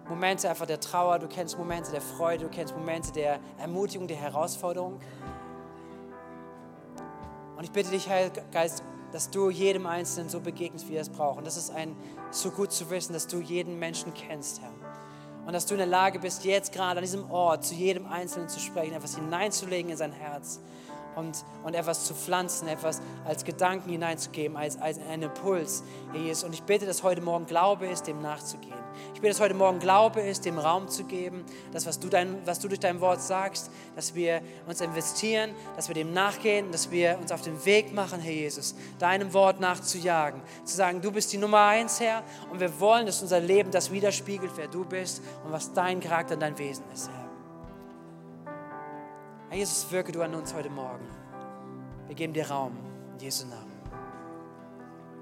[0.08, 4.18] Momente einfach der Trauer, du kennst Momente der Freude, du kennst Momente der Ermutigung, der
[4.18, 5.00] Herausforderung.
[7.58, 11.10] Und ich bitte dich, Herr Geist, dass du jedem Einzelnen so begegnest, wie er es
[11.10, 11.40] braucht.
[11.40, 11.96] Und das ist ein,
[12.30, 14.72] so gut zu wissen, dass du jeden Menschen kennst, Herr.
[15.46, 18.48] Und dass du in der Lage bist, jetzt gerade an diesem Ort zu jedem Einzelnen
[18.48, 20.60] zu sprechen, etwas hineinzulegen in sein Herz
[21.16, 26.44] und, und etwas zu pflanzen, etwas als Gedanken hineinzugeben, als, als einen Impuls, Herr Jesus.
[26.44, 28.82] Und ich bitte, dass heute Morgen Glaube ist, dem nachzugehen.
[29.14, 32.46] Ich bitte, dass heute Morgen Glaube ist, dem Raum zu geben, das, was du, dein,
[32.46, 36.92] was du durch dein Wort sagst, dass wir uns investieren, dass wir dem nachgehen, dass
[36.92, 41.32] wir uns auf den Weg machen, Herr Jesus, deinem Wort nachzujagen, zu sagen, du bist
[41.34, 45.22] die Nummer eins, Herr, und wir wollen, dass unser Leben das widerspiegelt, wer du bist
[45.46, 47.21] und was dein Charakter und dein Wesen ist, Herr.
[49.52, 51.06] Herr Jesus, wirke du an uns heute Morgen.
[52.08, 52.72] Wir geben dir Raum.
[53.12, 53.71] In Jesu Namen.